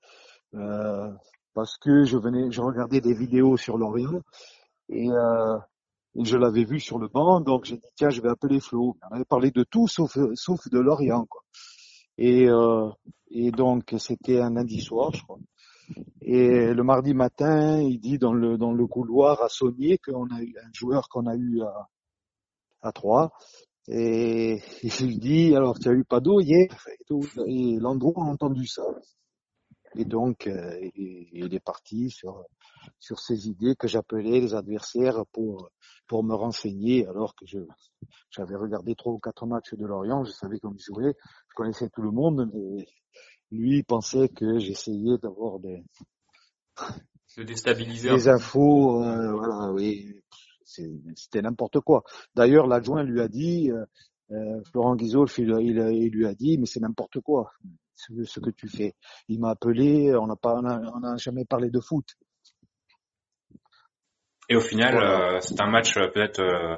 euh, 0.56 1.12
parce 1.54 1.78
que 1.78 2.04
je 2.04 2.18
venais, 2.18 2.52
je 2.52 2.62
regardais 2.62 3.02
des 3.02 3.14
vidéos 3.14 3.58
sur 3.58 3.78
Lorient 3.78 4.22
et, 4.90 5.10
euh, 5.10 5.58
et 6.16 6.26
je 6.26 6.38
l'avais 6.38 6.64
vu 6.64 6.80
sur 6.80 7.00
le 7.00 7.08
banc, 7.08 7.42
donc 7.42 7.66
j'ai 7.66 7.78
dit 7.78 7.88
tiens 7.96 8.10
je 8.10 8.22
vais 8.22 8.30
appeler 8.30 8.60
Flo. 8.60 8.98
On 9.10 9.16
avait 9.16 9.26
parlé 9.26 9.52
de 9.52 9.64
tout 9.64 9.88
sauf 9.88 10.18
sauf 10.36 10.68
de 10.70 10.80
Lorient 10.80 11.26
quoi. 11.30 11.42
Et 12.18 12.50
euh, 12.50 12.90
et 13.30 13.52
donc 13.52 13.94
c'était 13.98 14.40
un 14.40 14.54
lundi 14.54 14.82
soir 14.82 15.14
je 15.14 15.24
crois. 15.24 15.40
Et 16.22 16.74
le 16.74 16.84
mardi 16.84 17.14
matin, 17.14 17.82
il 17.82 18.00
dit 18.00 18.18
dans 18.18 18.34
le 18.34 18.58
dans 18.58 18.74
le 18.74 18.88
couloir 18.88 19.42
à 19.42 19.50
Saunier 19.50 19.98
qu'on 19.98 20.30
a 20.30 20.42
eu 20.42 20.56
un 20.62 20.70
joueur 20.74 21.08
qu'on 21.10 21.26
a 21.28 21.36
eu 21.36 21.62
à 21.62 21.88
à 22.82 22.92
Troyes. 22.92 23.32
Et 23.88 24.60
il 25.02 25.20
dit 25.20 25.56
alors 25.56 25.80
tu 25.80 25.90
as 25.90 25.94
eu 25.94 26.04
pas 26.04 26.20
d'eau 26.20 26.42
hier 26.42 26.68
et, 26.88 27.04
tout. 27.06 27.24
et 27.46 27.78
Landreau 27.80 28.14
a 28.18 28.26
entendu 28.26 28.68
ça. 28.68 28.84
Et 29.96 30.06
donc 30.06 30.48
euh, 30.48 30.78
il, 30.96 31.30
il 31.32 31.54
est 31.54 31.64
parti 31.64 32.10
sur 32.10 32.46
sur 33.00 33.20
ces 33.20 33.48
idées 33.48 33.76
que 33.76 33.88
j'appelais 33.88 34.42
les 34.42 34.54
adversaires 34.54 35.24
pour 35.32 35.72
pour 36.08 36.24
me 36.24 36.36
renseigner 36.36 37.08
alors 37.08 37.36
que 37.36 37.46
je 37.46 37.60
j'avais 38.30 38.56
regardé 38.56 38.96
trois 38.96 39.14
ou 39.14 39.20
quatre 39.20 39.46
matchs 39.46 39.74
de 39.74 39.86
Lorient, 39.86 40.24
je 40.24 40.32
savais 40.32 40.60
comment 40.60 40.76
ils 40.76 40.84
jouaient, 40.84 41.16
je 41.50 41.56
connaissais 41.56 41.90
tout 41.90 42.02
le 42.02 42.12
monde, 42.12 42.50
mais 42.54 42.86
lui 43.52 43.78
il 43.78 43.84
pensait 43.84 44.30
que 44.30 44.60
j'essayais 44.60 45.18
d'avoir 45.18 45.60
des 45.60 45.84
de 47.38 47.44
déstabiliser 47.44 48.10
un 48.10 48.16
des 48.16 48.30
infos, 48.30 49.04
euh, 49.04 49.32
voilà, 49.34 49.72
oui, 49.72 50.20
c'était 50.66 51.42
n'importe 51.42 51.80
quoi. 51.82 52.04
D'ailleurs, 52.36 52.68
l'adjoint 52.68 53.04
lui 53.04 53.22
a 53.22 53.28
dit, 53.28 53.72
euh, 53.72 53.86
euh, 54.32 54.62
Florent 54.72 54.96
Guizolf, 54.96 55.38
il, 55.38 55.50
il, 55.62 55.78
il 55.78 56.12
lui 56.12 56.26
a 56.26 56.34
dit, 56.34 56.58
mais 56.58 56.66
c'est 56.66 56.80
n'importe 56.80 57.20
quoi 57.22 57.52
ce, 57.96 58.12
ce 58.24 58.40
que 58.40 58.50
tu 58.50 58.68
fais. 58.68 58.96
Il 59.28 59.40
m'a 59.40 59.52
appelé, 59.52 60.16
on 60.16 60.28
n'a 60.28 60.36
pas, 60.36 60.56
on 60.56 60.66
a, 60.66 60.80
on 60.80 61.04
a 61.04 61.18
jamais 61.18 61.46
parlé 61.46 61.70
de 61.70 61.80
foot. 61.80 62.06
Et 64.50 64.56
au 64.56 64.62
final, 64.62 64.94
Voilà. 64.94 65.36
euh, 65.36 65.40
c'est 65.42 65.60
un 65.62 65.70
match 65.70 65.96
euh, 65.98 66.08
peut-être 66.08 66.40
euh, 66.40 66.76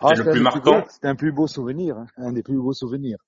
Ah, 0.00 0.14
le 0.14 0.24
plus 0.30 0.40
marquant. 0.40 0.84
C'était 0.88 1.08
un 1.08 1.16
plus 1.16 1.32
beau 1.32 1.46
souvenir, 1.46 1.96
hein, 1.98 2.06
un 2.16 2.32
des 2.32 2.42
plus 2.42 2.58
beaux 2.58 2.72
souvenirs. 2.72 3.18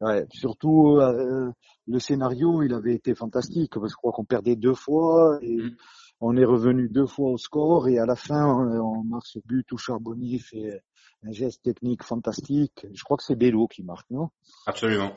Ouais, 0.00 0.26
surtout 0.32 0.98
euh, 1.00 1.50
le 1.86 1.98
scénario, 1.98 2.62
il 2.62 2.72
avait 2.74 2.94
été 2.94 3.14
fantastique 3.14 3.72
parce 3.74 3.84
que 3.86 3.90
je 3.90 3.96
crois 3.96 4.12
qu'on 4.12 4.24
perdait 4.24 4.56
deux 4.56 4.74
fois 4.74 5.38
et 5.42 5.56
Mm. 5.56 5.76
on 6.20 6.36
est 6.36 6.44
revenu 6.44 6.88
deux 6.88 7.06
fois 7.06 7.30
au 7.30 7.36
score 7.38 7.88
et 7.88 7.98
à 7.98 8.06
la 8.06 8.16
fin 8.16 8.46
on, 8.46 8.80
on 8.80 9.04
marque 9.04 9.26
ce 9.26 9.38
but 9.44 9.70
où 9.72 9.76
Charbonnier 9.76 10.38
fait 10.38 10.82
un 11.22 11.32
geste 11.32 11.62
technique 11.62 12.02
fantastique. 12.02 12.86
Je 12.92 13.02
crois 13.02 13.16
que 13.16 13.22
c'est 13.22 13.36
Bello 13.36 13.66
qui 13.66 13.82
marque, 13.82 14.08
non? 14.10 14.28
Absolument. 14.66 15.12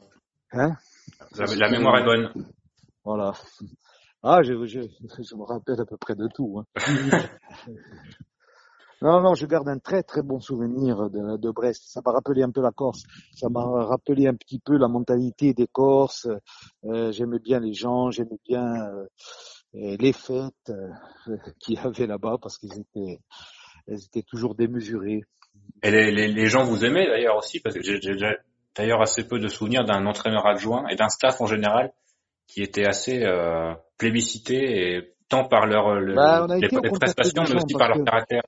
Hein? 0.54 0.76
La, 1.38 1.46
la 1.56 1.70
mémoire 1.70 1.98
est 2.00 2.04
bonne. 2.06 2.34
Voilà. 3.04 3.34
Ah, 4.24 4.42
je, 4.44 4.66
je, 4.66 4.82
je 4.82 5.36
me 5.36 5.44
rappelle 5.44 5.80
à 5.80 5.86
peu 5.86 5.98
près 5.98 6.16
de 6.16 6.28
tout. 6.34 6.60
Hein. 6.60 6.66
Non, 9.02 9.22
non, 9.22 9.36
je 9.36 9.46
garde 9.46 9.68
un 9.70 9.78
très 9.78 10.02
très 10.04 10.24
bon 10.24 10.40
souvenir 10.40 11.10
de, 11.10 11.38
de 11.38 11.52
Brest. 11.52 11.84
Ça 11.88 12.02
m'a 12.06 12.12
rappelé 12.12 12.42
un 12.42 12.50
peu 12.52 12.62
la 12.62 12.72
Corse. 12.72 13.04
Ça 13.36 13.48
m'a 13.50 13.64
rappelé 13.86 14.28
un 14.28 14.34
petit 14.34 14.60
peu 14.60 14.78
la 14.78 14.88
mentalité 14.88 15.54
des 15.54 15.68
Corses. 15.68 16.28
Euh, 16.86 17.12
j'aimais 17.12 17.40
bien 17.40 17.60
les 17.60 17.74
gens, 17.74 18.10
j'aimais 18.10 18.40
bien 18.48 18.66
euh, 18.88 19.06
les 19.74 20.14
fêtes 20.14 20.70
euh, 20.72 20.90
qu'il 21.60 21.76
y 21.76 21.78
avait 21.80 22.08
là-bas 22.08 22.38
parce 22.42 22.58
qu'ils 22.58 22.74
étaient, 22.74 23.20
elles 23.88 24.04
étaient 24.04 24.24
toujours 24.24 24.56
démesurées. 24.56 25.22
Et 25.84 25.92
les, 25.92 26.12
les, 26.12 26.28
les 26.28 26.46
gens 26.48 26.64
vous 26.64 26.84
aimaient 26.84 27.08
d'ailleurs 27.08 27.38
aussi 27.38 27.60
parce 27.60 27.76
que 27.76 27.84
j'ai 27.84 28.00
d'ailleurs 28.76 29.02
assez 29.02 29.28
peu 29.28 29.40
de 29.40 29.48
souvenirs 29.48 29.86
d'un 29.86 30.06
entraîneur 30.08 30.46
adjoint 30.48 30.88
et 30.88 30.96
d'un 30.96 31.10
staff 31.10 31.40
en 31.42 31.46
général 31.46 31.92
qui 32.48 32.64
était 32.64 32.88
assez 32.88 33.24
euh, 33.24 33.74
plébiscité 33.98 34.96
et 34.96 35.14
tant 35.30 35.44
par 35.48 35.68
leur 35.68 35.96
le, 36.00 36.16
Bah, 36.16 36.48
les, 36.50 36.68
prestations 36.70 37.44
mais 37.50 37.56
aussi 37.56 37.74
par 37.78 37.90
leur 37.90 37.98
que- 37.98 38.04
caractère. 38.04 38.42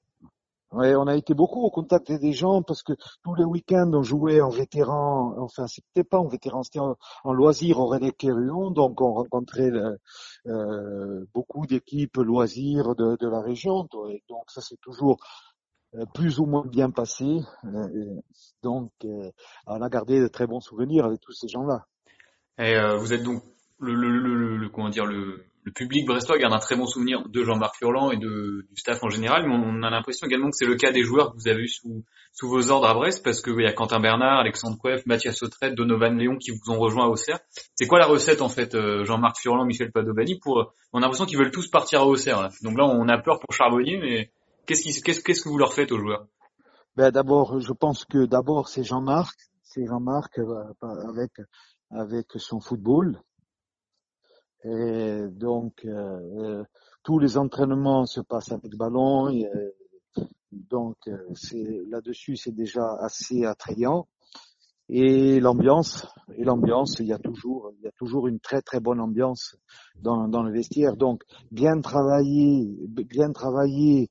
Ouais, 0.71 0.95
on 0.95 1.07
a 1.07 1.15
été 1.15 1.33
beaucoup 1.33 1.61
au 1.61 1.71
contact 1.71 2.11
des 2.11 2.31
gens 2.31 2.61
parce 2.61 2.83
que 2.83 2.93
tous 3.23 3.33
les 3.33 3.43
week-ends 3.43 3.89
on 3.91 4.03
jouait 4.03 4.39
en 4.39 4.49
vétéran, 4.49 5.33
enfin 5.39 5.65
c'était 5.65 6.03
pas 6.03 6.19
en 6.19 6.27
vétéran, 6.27 6.61
c'était 6.61 6.77
en, 6.79 6.95
en 7.23 7.33
loisir 7.33 7.79
au 7.79 7.87
René 7.87 8.11
Quérion, 8.11 8.69
donc 8.69 9.01
on 9.01 9.13
rencontrait 9.13 9.71
euh, 10.45 11.25
beaucoup 11.33 11.65
d'équipes 11.65 12.17
loisirs 12.17 12.95
de, 12.95 13.17
de 13.19 13.27
la 13.27 13.41
région, 13.41 13.87
et 14.09 14.23
donc 14.29 14.43
ça 14.51 14.61
c'est 14.61 14.79
toujours 14.79 15.17
euh, 15.95 16.05
plus 16.13 16.39
ou 16.39 16.45
moins 16.45 16.65
bien 16.67 16.91
passé, 16.91 17.39
euh, 17.65 18.21
donc 18.61 18.91
euh, 19.05 19.31
on 19.65 19.81
a 19.81 19.89
gardé 19.89 20.19
de 20.19 20.27
très 20.27 20.45
bons 20.45 20.61
souvenirs 20.61 21.03
avec 21.05 21.19
tous 21.19 21.33
ces 21.33 21.47
gens-là. 21.47 21.87
Et 22.59 22.75
vous 22.99 23.11
êtes 23.13 23.23
donc 23.23 23.41
le, 23.79 23.95
le, 23.95 24.19
le- 24.19 24.57
le- 24.57 24.69
comment 24.69 24.89
dire 24.89 25.07
le, 25.07 25.45
le 25.63 25.71
public 25.71 26.05
brestois 26.05 26.37
garde 26.37 26.53
un 26.53 26.59
très 26.59 26.75
bon 26.75 26.85
souvenir 26.85 27.27
de 27.27 27.43
Jean-Marc 27.43 27.75
Furlan 27.77 28.11
et 28.11 28.17
de, 28.17 28.65
du 28.69 28.75
staff 28.79 29.03
en 29.03 29.09
général, 29.09 29.47
mais 29.47 29.55
on 29.55 29.83
a 29.83 29.89
l'impression 29.89 30.27
également 30.27 30.49
que 30.49 30.55
c'est 30.55 30.65
le 30.65 30.75
cas 30.75 30.91
des 30.91 31.03
joueurs 31.03 31.31
que 31.31 31.37
vous 31.37 31.47
avez 31.47 31.63
eu 31.63 31.67
sous, 31.67 32.03
vos 32.41 32.71
ordres 32.71 32.87
à 32.87 32.93
Brest, 32.93 33.23
parce 33.23 33.41
qu'il 33.41 33.59
y 33.59 33.65
a 33.65 33.73
Quentin 33.73 33.99
Bernard, 33.99 34.39
Alexandre 34.39 34.77
Coef, 34.77 35.05
Mathias 35.05 35.35
Sautrette, 35.35 35.75
Donovan 35.75 36.17
Léon 36.17 36.37
qui 36.37 36.51
vous 36.51 36.71
ont 36.71 36.79
rejoint 36.79 37.05
à 37.05 37.09
Auxerre. 37.09 37.39
C'est 37.75 37.87
quoi 37.87 37.99
la 37.99 38.05
recette 38.05 38.41
en 38.41 38.49
fait, 38.49 38.73
euh, 38.75 39.03
Jean-Marc 39.03 39.37
Furlan, 39.39 39.65
Michel 39.65 39.91
Padovani 39.91 40.39
pour 40.39 40.73
On 40.93 40.99
a 40.99 41.01
l'impression 41.01 41.25
qu'ils 41.25 41.37
veulent 41.37 41.51
tous 41.51 41.67
partir 41.67 42.01
à 42.01 42.05
Auxerre. 42.05 42.41
Là. 42.41 42.49
Donc 42.63 42.77
là, 42.77 42.85
on 42.85 43.07
a 43.07 43.17
peur 43.17 43.39
pour 43.39 43.53
Charbonnier, 43.53 43.97
mais 43.97 44.31
qu'est-ce 44.65 44.81
qui, 44.81 45.01
qu'est-ce 45.01 45.41
que 45.41 45.49
vous 45.49 45.57
leur 45.57 45.73
faites 45.73 45.91
aux 45.91 45.99
joueurs? 45.99 46.25
Ben 46.95 47.11
d'abord, 47.11 47.59
je 47.59 47.73
pense 47.73 48.05
que 48.05 48.25
d'abord 48.25 48.67
c'est 48.67 48.83
Jean-Marc, 48.83 49.37
c'est 49.63 49.85
Jean-Marc 49.85 50.39
euh, 50.39 50.63
avec 51.07 51.31
avec 51.91 52.27
son 52.35 52.59
football. 52.59 53.19
Et 54.63 55.21
donc 55.29 55.85
euh, 55.85 56.19
euh, 56.37 56.63
tous 57.03 57.19
les 57.19 57.37
entraînements 57.37 58.05
se 58.05 58.19
passent 58.19 58.51
avec 58.51 58.75
ballon. 58.75 59.29
euh, 59.45 59.71
donc 60.51 60.97
euh, 61.07 61.85
là-dessus 61.89 62.35
c'est 62.35 62.51
déjà 62.51 62.95
assez 62.99 63.45
attrayant. 63.45 64.07
Et 64.91 65.39
l'ambiance, 65.39 66.07
et 66.35 66.43
l'ambiance, 66.43 66.97
il 66.99 67.05
y 67.05 67.13
a 67.13 67.19
toujours, 67.19 67.71
il 67.77 67.83
y 67.83 67.87
a 67.87 67.91
toujours 67.91 68.27
une 68.27 68.39
très 68.39 68.63
très 68.63 68.79
bonne 68.79 68.99
ambiance 68.99 69.55
dans, 70.01 70.25
le 70.25 70.51
vestiaire. 70.51 70.97
Donc 70.97 71.21
bien 71.51 71.79
travailler, 71.79 72.67
bien 72.87 73.31
travailler 73.31 74.09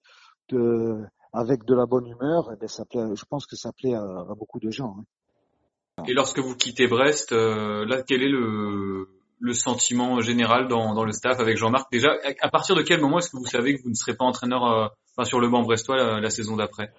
avec 1.32 1.64
de 1.64 1.74
la 1.74 1.84
bonne 1.84 2.06
humeur, 2.06 2.52
eh 2.52 2.66
je 2.68 3.24
pense 3.28 3.46
que 3.46 3.56
ça 3.56 3.72
plaît 3.72 3.94
à, 3.94 4.24
beaucoup 4.38 4.60
de 4.60 4.70
gens. 4.70 4.98
hein. 5.00 6.04
Et 6.06 6.14
lorsque 6.14 6.38
vous 6.38 6.54
quittez 6.54 6.86
Brest, 6.86 7.32
là, 7.32 8.02
quel 8.06 8.22
est 8.22 8.28
le, 8.28 9.17
le 9.40 9.52
sentiment 9.52 10.20
général 10.20 10.68
dans, 10.68 10.94
dans 10.94 11.04
le 11.04 11.12
staff 11.12 11.38
avec 11.40 11.56
Jean-Marc. 11.56 11.90
Déjà, 11.92 12.10
à, 12.24 12.46
à 12.46 12.50
partir 12.50 12.74
de 12.74 12.82
quel 12.82 13.00
moment 13.00 13.18
est-ce 13.18 13.30
que 13.30 13.36
vous 13.36 13.46
savez 13.46 13.76
que 13.76 13.82
vous 13.82 13.90
ne 13.90 13.94
serez 13.94 14.14
pas 14.16 14.24
entraîneur 14.24 14.64
euh, 14.64 14.88
enfin, 15.16 15.24
sur 15.24 15.40
le 15.40 15.48
banc 15.48 15.62
brestois 15.62 15.96
la, 15.96 16.20
la 16.20 16.30
saison 16.30 16.56
d'après? 16.56 16.92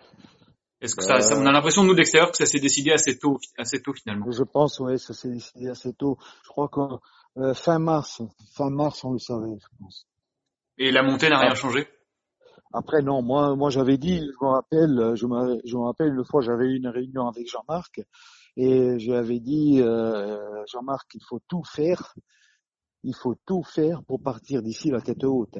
Est-ce 0.81 0.95
que 0.95 1.03
ça, 1.03 1.19
ça- 1.19 1.37
on 1.37 1.45
a 1.45 1.51
l'impression 1.51 1.83
nous 1.83 1.93
de 1.93 1.97
l'extérieur 1.97 2.31
que 2.31 2.37
ça 2.37 2.45
s'est 2.45 2.59
décidé 2.59 2.91
assez 2.91 3.19
tôt, 3.19 3.37
assez 3.57 3.81
tôt 3.81 3.93
finalement? 3.93 4.31
Je 4.31 4.43
pense, 4.43 4.79
ouais, 4.79 4.97
ça 4.97 5.13
s'est 5.13 5.29
décidé 5.29 5.67
assez 5.67 5.93
tôt. 5.93 6.17
Je 6.43 6.49
crois 6.49 6.69
que 6.69 6.79
euh, 7.37 7.53
fin 7.53 7.79
mars, 7.79 8.21
fin 8.55 8.69
mars, 8.69 9.03
on 9.03 9.11
le 9.11 9.19
savait, 9.19 9.57
je 9.59 9.67
pense. 9.77 10.07
Et 10.77 10.91
la 10.91 11.03
montée 11.03 11.29
n'a 11.29 11.39
rien 11.39 11.55
changé? 11.55 11.87
Après, 12.71 13.01
non, 13.01 13.21
moi, 13.21 13.55
moi, 13.55 13.69
j'avais 13.69 13.97
dit, 13.97 14.19
je 14.19 14.45
me 14.45 14.51
rappelle, 14.51 14.99
euh, 14.99 15.15
je 15.15 15.25
me, 15.25 15.59
je 15.65 15.75
me 15.75 15.83
rappelle 15.83 16.13
une 16.13 16.23
fois, 16.23 16.41
j'avais 16.41 16.65
eu 16.65 16.77
une 16.77 16.87
réunion 16.87 17.27
avec 17.27 17.49
Jean-Marc 17.49 17.99
et 18.61 18.99
je 18.99 19.05
lui 19.05 19.15
avais 19.15 19.39
dit, 19.39 19.79
euh, 19.79 20.65
Jean-Marc, 20.69 21.15
il 21.15 21.23
faut 21.23 21.39
tout 21.47 21.63
faire, 21.63 22.13
il 23.05 23.15
faut 23.15 23.35
tout 23.45 23.63
faire 23.63 24.03
pour 24.03 24.21
partir 24.21 24.61
d'ici 24.61 24.91
la 24.91 24.99
tête 24.99 25.23
haute. 25.23 25.57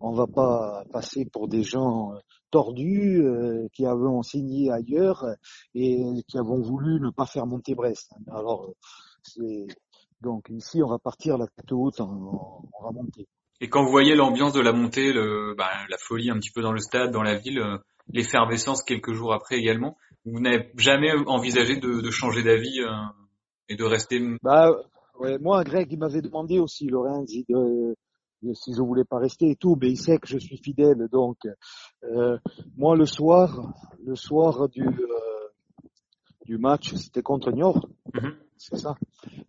On 0.00 0.12
va 0.12 0.26
pas 0.26 0.82
passer 0.90 1.26
pour 1.32 1.46
des 1.46 1.62
gens 1.62 2.12
euh, 2.12 2.18
tordus 2.50 3.22
euh, 3.22 3.68
qui 3.72 3.86
avons 3.86 4.22
signé 4.24 4.72
ailleurs 4.72 5.24
et 5.76 6.02
qui 6.26 6.38
avons 6.38 6.60
voulu 6.60 7.00
ne 7.00 7.10
pas 7.10 7.26
faire 7.26 7.46
monter 7.46 7.76
Brest. 7.76 8.10
Alors, 8.32 8.68
c'est 9.22 9.68
donc 10.20 10.48
ici, 10.50 10.82
on 10.82 10.88
va 10.88 10.98
partir 10.98 11.38
la 11.38 11.46
tête 11.46 11.70
haute, 11.70 12.00
on, 12.00 12.04
on 12.04 12.84
va 12.84 12.90
monter. 12.90 13.28
Et 13.60 13.68
quand 13.68 13.84
vous 13.84 13.92
voyez 13.92 14.16
l'ambiance 14.16 14.54
de 14.54 14.60
la 14.60 14.72
montée, 14.72 15.12
le, 15.12 15.54
bah, 15.56 15.70
la 15.88 15.98
folie 15.98 16.30
un 16.30 16.38
petit 16.40 16.50
peu 16.50 16.62
dans 16.62 16.72
le 16.72 16.80
stade, 16.80 17.12
dans 17.12 17.22
la 17.22 17.36
ville, 17.36 17.60
euh, 17.60 17.78
l'effervescence 18.12 18.82
quelques 18.82 19.12
jours 19.12 19.32
après 19.32 19.56
également, 19.56 19.96
vous 20.24 20.40
n'avez 20.40 20.70
jamais 20.76 21.12
envisagé 21.26 21.76
de, 21.76 22.00
de 22.00 22.10
changer 22.10 22.42
d'avis 22.42 22.80
euh, 22.80 22.90
et 23.68 23.76
de 23.76 23.84
rester 23.84 24.20
Bah, 24.42 24.70
ouais, 25.18 25.38
moi, 25.38 25.62
Greg, 25.64 25.88
il 25.92 25.98
m'avait 25.98 26.22
demandé 26.22 26.58
aussi, 26.58 26.86
Lorenz, 26.86 27.26
de- 27.48 27.94
de- 28.42 28.54
si 28.54 28.72
je 28.74 28.82
voulais 28.82 29.04
pas 29.04 29.18
rester 29.18 29.50
et 29.50 29.56
tout, 29.56 29.76
mais 29.80 29.90
il 29.90 29.96
sait 29.96 30.18
que 30.18 30.28
je 30.28 30.38
suis 30.38 30.58
fidèle, 30.58 31.08
donc 31.12 31.36
euh, 32.04 32.38
moi 32.76 32.96
le 32.96 33.06
soir, 33.06 33.74
le 34.04 34.14
soir 34.16 34.68
du 34.68 34.82
euh, 34.82 35.20
du 36.46 36.58
match, 36.58 36.94
c'était 36.94 37.22
contre 37.22 37.52
Niort, 37.52 37.86
Mhm. 38.14 38.34
c'est 38.56 38.76
ça. 38.76 38.94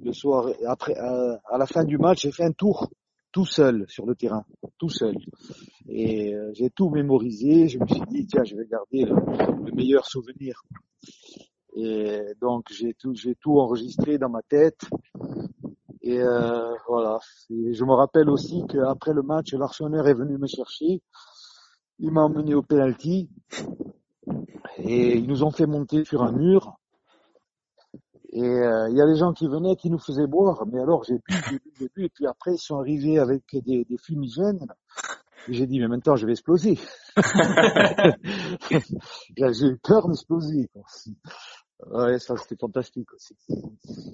Le 0.03 0.13
soir, 0.13 0.49
après, 0.67 0.95
euh, 0.97 1.35
à 1.49 1.57
la 1.57 1.65
fin 1.65 1.83
du 1.83 1.97
match, 1.97 2.21
j'ai 2.23 2.31
fait 2.31 2.43
un 2.43 2.51
tour 2.51 2.91
tout 3.31 3.45
seul 3.45 3.85
sur 3.87 4.05
le 4.05 4.13
terrain, 4.15 4.43
tout 4.77 4.89
seul, 4.89 5.15
et 5.93 6.33
euh, 6.33 6.51
j'ai 6.53 6.69
tout 6.69 6.89
mémorisé. 6.89 7.67
Je 7.67 7.77
me 7.77 7.85
suis 7.85 8.01
dit, 8.09 8.25
tiens, 8.25 8.43
je 8.43 8.55
vais 8.55 8.65
garder 8.65 9.03
le, 9.05 9.15
le 9.65 9.71
meilleur 9.73 10.05
souvenir. 10.05 10.63
Et 11.75 12.21
donc 12.39 12.67
j'ai 12.71 12.93
tout, 12.93 13.13
j'ai 13.13 13.35
tout 13.35 13.59
enregistré 13.59 14.17
dans 14.17 14.29
ma 14.29 14.41
tête. 14.41 14.81
Et 16.01 16.19
euh, 16.21 16.73
voilà. 16.87 17.19
Je 17.49 17.83
me 17.83 17.93
rappelle 17.93 18.29
aussi 18.29 18.63
qu'après 18.67 19.13
le 19.13 19.21
match, 19.21 19.53
l'arseneur 19.53 20.07
est 20.07 20.13
venu 20.13 20.37
me 20.37 20.47
chercher. 20.47 21.01
Il 21.99 22.11
m'a 22.11 22.23
emmené 22.23 22.55
au 22.55 22.61
penalty. 22.61 23.29
Et 24.77 25.17
ils 25.17 25.27
nous 25.27 25.43
ont 25.43 25.51
fait 25.51 25.67
monter 25.67 26.05
sur 26.05 26.23
un 26.23 26.31
mur. 26.31 26.77
Et 28.33 28.41
euh, 28.43 28.89
il 28.89 28.95
y 28.95 29.01
a 29.01 29.05
des 29.05 29.17
gens 29.17 29.33
qui 29.33 29.47
venaient, 29.47 29.75
qui 29.75 29.89
nous 29.89 29.99
faisaient 29.99 30.25
boire. 30.25 30.65
Mais 30.71 30.79
alors 30.79 31.03
j'ai 31.03 31.15
bu, 31.15 31.35
j'ai 31.49 31.59
bu, 31.59 31.71
j'ai 31.77 31.89
bu. 31.93 32.05
Et 32.05 32.09
puis 32.09 32.25
après, 32.25 32.53
ils 32.53 32.61
sont 32.61 32.79
arrivés 32.79 33.19
avec 33.19 33.43
des 33.53 33.85
fumigènes. 34.01 34.65
J'ai 35.49 35.65
dit, 35.67 35.79
mais 35.79 35.87
maintenant, 35.87 36.15
je 36.15 36.25
vais 36.25 36.31
exploser. 36.33 36.77
j'ai 38.69 39.67
eu 39.67 39.77
peur 39.83 40.07
d'exploser. 40.07 40.69
Ouais, 41.91 42.19
ça 42.19 42.37
c'était 42.37 42.57
fantastique 42.59 43.11
aussi. 43.11 43.35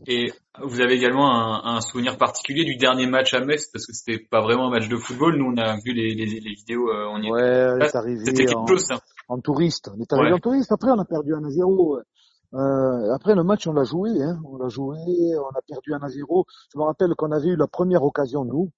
Et 0.08 0.32
vous 0.63 0.80
avez 0.80 0.94
également 0.94 1.30
un, 1.30 1.76
un 1.76 1.82
souvenir 1.82 2.18
particulier 2.18 2.63
du 2.63 2.78
dernier 2.78 3.08
match 3.08 3.34
à 3.34 3.42
Metz 3.42 3.68
parce 3.74 3.86
que 3.86 3.92
c'était 3.94 4.20
pas 4.32 4.42
vraiment 4.42 4.68
un 4.68 4.72
match 4.72 4.88
de 4.88 4.96
football. 4.96 5.36
Nous, 5.38 5.46
on 5.46 5.58
a 5.58 5.76
vu 5.84 5.92
les, 5.94 6.16
les, 6.16 6.26
les 6.40 6.54
vidéos, 6.54 6.90
euh, 6.90 7.08
on 7.12 7.18
y 7.22 7.28
était. 7.28 7.32
Ouais, 7.32 7.86
est 7.88 7.96
arrivé 7.96 8.24
C'était 8.24 8.46
quelque 8.46 8.58
en, 8.58 8.68
chose, 8.68 8.86
ça. 8.86 9.02
en 9.28 9.40
touriste. 9.42 9.90
On 9.94 10.00
est 10.00 10.13
arrivé 10.13 10.30
Ouais. 10.30 10.36
en 10.36 10.40
touriste. 10.40 10.72
Après, 10.72 10.90
on 10.92 11.00
a 11.00 11.04
perdu 11.06 11.34
1 11.36 11.44
à 11.44 11.50
0. 11.50 12.00
Euh, 12.54 13.13
après 13.13 13.36
le 13.36 13.44
match, 13.44 13.68
on 13.68 13.74
l'a 13.74 13.84
joué. 13.84 14.12
Hein. 14.24 14.40
On 14.46 14.56
l'a 14.56 14.70
joué. 14.70 14.96
On 15.36 15.50
a 15.50 15.62
perdu 15.68 15.94
1 15.94 15.98
à 16.02 16.08
0. 16.08 16.46
Je 16.74 16.78
me 16.80 16.84
rappelle 16.86 17.16
qu'on 17.18 17.32
avait 17.34 17.50
eu 17.50 17.58
la 17.58 17.68
première 17.68 18.04
occasion, 18.04 18.46
nous. 18.46 18.72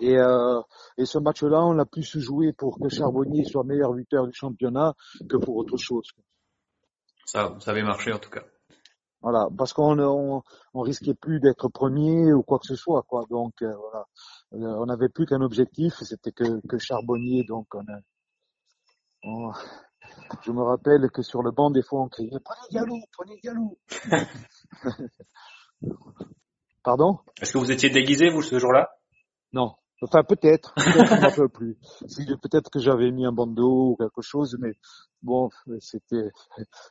Et, 0.00 0.16
euh, 0.16 0.60
et 0.96 1.04
ce 1.04 1.18
match-là, 1.18 1.64
on 1.64 1.72
l'a 1.72 1.84
plus 1.86 2.18
joué 2.18 2.52
pour 2.52 2.78
que 2.80 2.88
Charbonnier 2.88 3.44
soit 3.44 3.64
meilleur 3.64 3.92
buteur 3.92 4.26
du 4.26 4.32
championnat 4.34 4.94
que 5.28 5.36
pour 5.36 5.56
autre 5.56 5.76
chose. 5.76 6.06
Ça, 7.26 7.54
ça 7.60 7.70
avait 7.70 7.82
marché 7.82 8.12
en 8.12 8.18
tout 8.18 8.30
cas. 8.30 8.42
Voilà, 9.22 9.48
parce 9.56 9.74
qu'on 9.74 9.98
on, 9.98 10.42
on 10.72 10.80
risquait 10.80 11.12
plus 11.14 11.40
d'être 11.40 11.68
premier 11.68 12.32
ou 12.32 12.42
quoi 12.42 12.58
que 12.58 12.66
ce 12.66 12.74
soit, 12.76 13.02
quoi. 13.02 13.26
Donc 13.28 13.52
euh, 13.62 13.74
voilà, 13.76 14.06
Euh, 14.54 14.80
on 14.82 14.86
n'avait 14.86 15.10
plus 15.10 15.26
qu'un 15.26 15.42
objectif, 15.42 15.94
c'était 16.02 16.32
que, 16.32 16.66
que 16.66 16.78
Charbonnier. 16.78 17.44
Donc 17.46 17.66
on 17.74 17.80
a, 17.80 17.98
on- 19.24 19.52
je 20.42 20.50
me 20.52 20.62
rappelle 20.62 21.08
que 21.10 21.22
sur 21.22 21.42
le 21.42 21.50
banc 21.52 21.70
des 21.70 21.82
fois 21.82 22.00
on 22.02 22.08
criait 22.08 22.30
prenez 22.42 22.66
Diallo, 22.70 22.96
prenez 23.12 23.38
Diallo. 23.42 23.78
Pardon? 26.82 27.18
Est-ce 27.40 27.52
que 27.52 27.58
vous 27.58 27.70
étiez 27.70 27.90
déguisé 27.90 28.30
vous 28.30 28.42
ce 28.42 28.58
jour-là? 28.58 28.88
Non. 29.52 29.74
Enfin 30.02 30.22
peut-être, 30.24 30.72
peut-être 30.76 31.34
je 31.36 31.42
m'en 31.42 31.48
plus. 31.48 31.76
Peut-être 32.42 32.70
que 32.70 32.78
j'avais 32.78 33.10
mis 33.10 33.26
un 33.26 33.32
bandeau 33.32 33.90
ou 33.90 33.96
quelque 33.96 34.22
chose, 34.22 34.56
mais 34.58 34.72
bon, 35.22 35.50
c'était, 35.78 36.30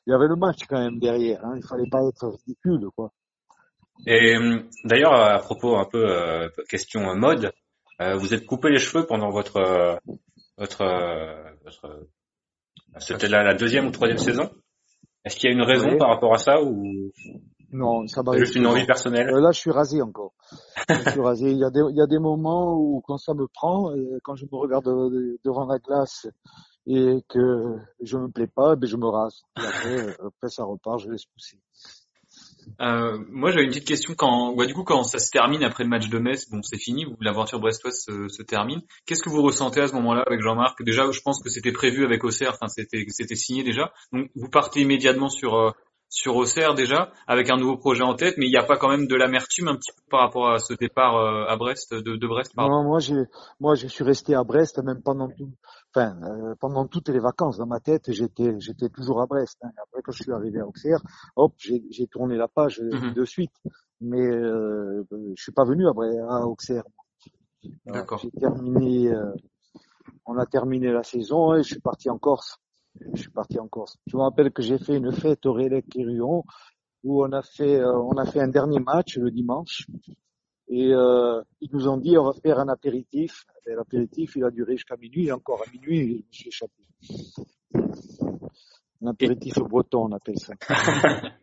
il 0.05 0.11
y 0.11 0.13
avait 0.13 0.27
le 0.27 0.35
match 0.35 0.59
quand 0.69 0.79
même 0.79 0.99
derrière. 0.99 1.43
Hein. 1.43 1.53
Il 1.57 1.63
fallait 1.63 1.89
pas 1.89 2.03
être 2.07 2.27
ridicule, 2.27 2.87
quoi. 2.95 3.11
Et 4.05 4.35
euh, 4.35 4.59
d'ailleurs, 4.85 5.13
à 5.13 5.39
propos 5.39 5.75
un 5.75 5.85
peu 5.85 6.05
euh, 6.05 6.49
question 6.69 7.13
mode, 7.15 7.51
euh, 8.01 8.15
vous 8.15 8.33
êtes 8.33 8.45
coupé 8.45 8.69
les 8.69 8.79
cheveux 8.79 9.05
pendant 9.05 9.29
votre 9.29 9.57
euh, 9.57 9.95
votre, 10.57 10.81
euh, 10.81 11.51
votre 11.65 12.07
C'était 12.99 13.27
la, 13.27 13.43
la, 13.43 13.53
deuxième 13.53 13.87
ou 13.87 13.91
troisième 13.91 14.17
saison? 14.17 14.49
Est-ce 15.25 15.35
qu'il 15.37 15.49
y 15.49 15.53
a 15.53 15.55
une 15.55 15.63
raison 15.63 15.91
Oui. 15.91 15.97
par 15.97 16.09
rapport 16.09 16.33
à 16.33 16.37
ça 16.37 16.61
ou? 16.61 17.11
Non, 17.71 18.07
ça 18.07 18.23
m'arrive. 18.23 18.41
juste 18.41 18.55
une 18.55 18.65
envie 18.67 18.85
personnelle 18.85 19.29
Euh, 19.29 19.39
là, 19.41 19.51
je 19.51 19.59
suis 19.59 19.71
rasé 19.71 20.01
encore. 20.01 20.33
Je 20.89 21.11
suis 21.11 21.19
rasé. 21.21 21.51
Il 21.51 21.57
y 21.57 21.63
a 21.63 21.69
des, 21.69 21.81
il 21.89 21.95
y 21.95 22.01
a 22.01 22.07
des 22.07 22.19
moments 22.19 22.75
où, 22.75 23.01
quand 23.05 23.17
ça 23.17 23.33
me 23.33 23.47
prend, 23.47 23.91
euh, 23.91 24.19
quand 24.23 24.35
je 24.35 24.45
me 24.45 24.57
regarde 24.57 24.85
de- 24.85 25.37
devant 25.43 25.65
la 25.67 25.77
glace 25.77 26.27
et 26.87 27.17
que 27.29 27.75
je 28.01 28.17
me 28.17 28.27
plais 28.29 28.47
pas, 28.47 28.75
ben 28.75 28.87
je 28.87 28.97
me 28.97 29.07
rase. 29.07 29.43
Et 29.57 29.65
après, 29.65 29.99
euh, 30.07 30.27
après 30.27 30.49
ça 30.49 30.63
repart, 30.63 30.99
je 30.99 31.09
laisse 31.11 31.25
pousser. 31.25 31.59
Euh, 32.81 33.17
moi, 33.29 33.49
j'avais 33.51 33.63
une 33.63 33.69
petite 33.71 33.87
question 33.87 34.13
quand, 34.15 34.55
bah, 34.55 34.65
du 34.65 34.73
coup, 34.73 34.83
quand 34.83 35.03
ça 35.03 35.17
se 35.19 35.31
termine 35.31 35.63
après 35.63 35.83
le 35.83 35.89
match 35.89 36.07
de 36.09 36.19
Metz, 36.19 36.49
bon, 36.51 36.61
c'est 36.61 36.77
fini, 36.77 37.05
l'aventure 37.19 37.59
brestoise 37.59 37.95
se, 38.05 38.27
se 38.29 38.43
termine. 38.43 38.81
Qu'est-ce 39.05 39.23
que 39.23 39.29
vous 39.29 39.41
ressentez 39.41 39.81
à 39.81 39.87
ce 39.87 39.93
moment-là 39.95 40.23
avec 40.25 40.41
Jean-Marc? 40.41 40.83
Déjà, 40.83 41.09
je 41.11 41.19
pense 41.21 41.41
que 41.41 41.49
c'était 41.49 41.71
prévu 41.71 42.05
avec 42.05 42.23
Auxerre, 42.23 42.51
enfin, 42.53 42.67
c'était, 42.67 43.05
c'était 43.09 43.35
signé 43.35 43.63
déjà. 43.63 43.91
Donc, 44.13 44.29
vous 44.35 44.49
partez 44.49 44.81
immédiatement 44.81 45.29
sur 45.29 45.55
euh, 45.55 45.71
sur 46.09 46.35
Auxerre 46.35 46.73
déjà, 46.73 47.11
avec 47.27 47.49
un 47.51 47.57
nouveau 47.57 47.77
projet 47.77 48.03
en 48.03 48.15
tête, 48.15 48.35
mais 48.37 48.47
il 48.47 48.49
n'y 48.49 48.57
a 48.57 48.63
pas 48.63 48.77
quand 48.77 48.89
même 48.89 49.05
de 49.07 49.15
l'amertume 49.15 49.67
un 49.67 49.75
petit 49.75 49.91
peu 49.95 50.01
par 50.09 50.21
rapport 50.21 50.49
à 50.51 50.57
ce 50.59 50.73
départ 50.73 51.15
euh, 51.17 51.45
à 51.47 51.55
Brest, 51.55 51.93
de, 51.93 52.15
de 52.15 52.27
Brest, 52.27 52.53
pardon. 52.55 52.77
Non, 52.77 52.83
moi, 52.83 52.99
j'ai, 52.99 53.23
moi, 53.59 53.75
je 53.75 53.87
suis 53.87 54.03
resté 54.03 54.33
à 54.33 54.43
Brest 54.43 54.79
même 54.83 55.01
pendant 55.03 55.29
tout, 55.29 55.51
enfin, 55.93 56.17
euh, 56.23 56.55
pendant 56.59 56.87
toutes 56.87 57.09
les 57.09 57.19
vacances. 57.19 57.57
Dans 57.57 57.67
ma 57.67 57.79
tête, 57.79 58.11
j'étais, 58.11 58.55
j'étais 58.59 58.89
toujours 58.89 59.21
à 59.21 59.27
Brest. 59.27 59.57
hein. 59.63 59.69
Après, 59.83 60.01
quand 60.01 60.11
je 60.11 60.23
suis 60.23 60.31
arrivé 60.31 60.59
à 60.59 60.65
Auxerre, 60.67 60.99
hop, 61.35 61.53
j'ai, 61.57 62.07
tourné 62.11 62.35
la 62.37 62.47
page 62.47 62.79
euh, 62.81 62.89
Mhm. 62.91 63.13
de 63.13 63.25
suite. 63.25 63.53
Mais 64.01 64.25
euh, 64.25 65.03
je 65.35 65.41
suis 65.43 65.51
pas 65.51 65.65
venu 65.65 65.85
à, 65.87 65.91
à 65.91 66.45
Auxerre. 66.45 66.83
D'accord. 67.85 68.19
J'ai 68.19 68.31
terminé, 68.31 69.11
euh, 69.11 69.31
on 70.25 70.37
a 70.37 70.45
terminé 70.45 70.91
la 70.91 71.03
saison 71.03 71.53
et 71.55 71.63
je 71.63 71.67
suis 71.73 71.81
parti 71.81 72.09
en 72.09 72.17
Corse. 72.17 72.57
Je 73.13 73.21
suis 73.21 73.31
parti 73.31 73.59
en 73.59 73.67
Corse. 73.67 73.97
Je 74.07 74.17
me 74.17 74.21
rappelle 74.21 74.51
que 74.51 74.61
j'ai 74.61 74.77
fait 74.77 74.97
une 74.97 75.11
fête 75.11 75.45
au 75.45 75.53
Rélec 75.53 75.87
Quirion 75.89 76.43
où 77.03 77.23
on 77.23 77.31
a 77.31 77.41
fait, 77.41 77.79
euh, 77.79 77.97
on 77.97 78.17
a 78.17 78.25
fait 78.25 78.41
un 78.41 78.47
dernier 78.47 78.79
match 78.79 79.17
le 79.17 79.31
dimanche 79.31 79.87
et 80.67 80.93
euh, 80.93 81.41
ils 81.61 81.69
nous 81.71 81.87
ont 81.87 81.97
dit 81.97 82.17
on 82.17 82.25
va 82.25 82.33
faire 82.33 82.59
un 82.59 82.67
apéritif. 82.67 83.45
Et 83.65 83.73
l'apéritif 83.73 84.35
il 84.35 84.43
a 84.43 84.51
duré 84.51 84.73
jusqu'à 84.73 84.97
minuit 84.97 85.27
et 85.27 85.31
encore 85.31 85.63
à 85.65 85.71
minuit 85.71 86.07
je 86.07 86.13
me 86.13 86.31
suis 86.31 86.47
échappé. 86.49 86.83
Un 89.01 89.07
apéritif 89.07 89.55
breton 89.59 90.07
on 90.07 90.11
appelle 90.11 90.39
ça. 90.39 90.53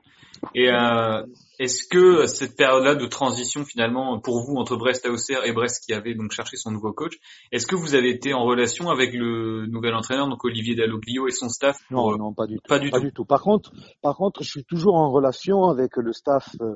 Et 0.55 0.70
euh, 0.70 1.22
est-ce 1.59 1.87
que 1.88 2.27
cette 2.27 2.57
période-là 2.57 2.94
de 2.94 3.07
transition 3.07 3.64
finalement 3.64 4.18
pour 4.20 4.42
vous 4.44 4.57
entre 4.57 4.77
Brest 4.77 5.07
à 5.07 5.11
Auxerre 5.11 5.44
et 5.44 5.53
Brest 5.53 5.85
qui 5.87 5.92
avait 5.94 6.14
donc 6.14 6.33
cherché 6.33 6.57
son 6.57 6.70
nouveau 6.70 6.92
coach, 6.92 7.14
est-ce 7.53 7.66
que 7.66 7.75
vous 7.77 7.94
avez 7.94 8.11
été 8.11 8.35
en 8.35 8.44
relation 8.44 8.90
avec 8.90 9.12
le 9.14 9.66
nouvel 9.66 9.94
entraîneur 9.94 10.29
donc 10.29 10.44
Olivier 10.44 10.75
Dalloglio 10.75 11.29
et 11.29 11.33
son 11.33 11.49
staff 11.49 11.77
pour, 11.88 11.96
Non, 12.11 12.12
euh, 12.14 12.16
non, 12.18 12.35
pas 12.35 12.46
du 12.46 12.57
tout. 12.57 12.62
Pas 12.68 12.79
du 12.79 12.90
Pas 12.90 12.99
tout. 12.99 13.05
du 13.05 13.12
tout. 13.12 13.25
Par 13.25 13.42
contre, 13.42 13.72
par 14.03 14.16
contre, 14.16 14.42
je 14.42 14.51
suis 14.51 14.64
toujours 14.64 14.96
en 14.96 15.11
relation 15.11 15.64
avec 15.64 15.96
le 15.96 16.12
staff, 16.12 16.49
euh, 16.61 16.75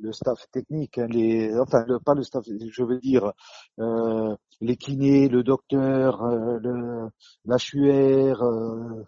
le 0.00 0.12
staff 0.12 0.46
technique, 0.50 0.98
hein, 0.98 1.06
les, 1.08 1.50
enfin, 1.60 1.84
le- 1.86 2.00
pas 2.00 2.14
le 2.14 2.22
staff, 2.22 2.44
je 2.46 2.82
veux 2.84 2.98
dire, 2.98 3.32
euh, 3.78 4.34
les 4.60 4.76
kinés, 4.76 5.28
le 5.28 5.42
docteur, 5.44 6.22
euh, 6.22 6.58
le, 6.60 7.08
l'HUR, 7.44 8.42
euh, 8.42 9.04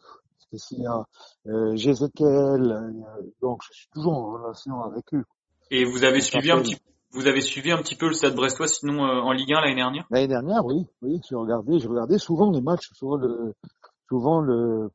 qu'est-ce 0.55 0.69
qu'il 0.69 0.83
y 0.83 0.87
a, 0.87 1.05
euh, 1.49 1.75
Jézéquel, 1.75 2.27
euh, 2.27 3.23
donc 3.43 3.61
je 3.69 3.77
suis 3.77 3.89
toujours 3.93 4.13
en 4.13 4.33
relation 4.33 4.83
avec 4.83 5.13
eux. 5.15 5.25
Et 5.71 5.85
vous 5.85 6.05
avez 6.05 6.21
suivi 6.21 6.51
un 6.51 6.61
petit 6.61 6.77
vous 7.13 7.29
avez 7.29 7.41
suivi 7.41 7.71
un 7.71 7.79
petit 7.79 7.95
peu 7.95 8.09
le 8.09 8.13
Stade 8.13 8.35
Brestois 8.35 8.67
sinon 8.67 9.05
euh, 9.05 9.21
en 9.21 9.31
Ligue 9.31 9.53
1 9.53 9.61
l'année 9.61 9.77
dernière? 9.77 10.05
L'année 10.11 10.27
dernière, 10.27 10.65
oui, 10.65 10.85
oui, 11.01 11.21
je 11.31 11.37
regardais, 11.37 11.79
je 11.79 11.89
regardais 11.89 12.19
souvent 12.19 12.51
les 12.51 12.61
matchs, 12.61 12.91
souvent 12.93 13.17
le, 13.17 13.55
souvent 14.09 14.41
le, 14.41 14.91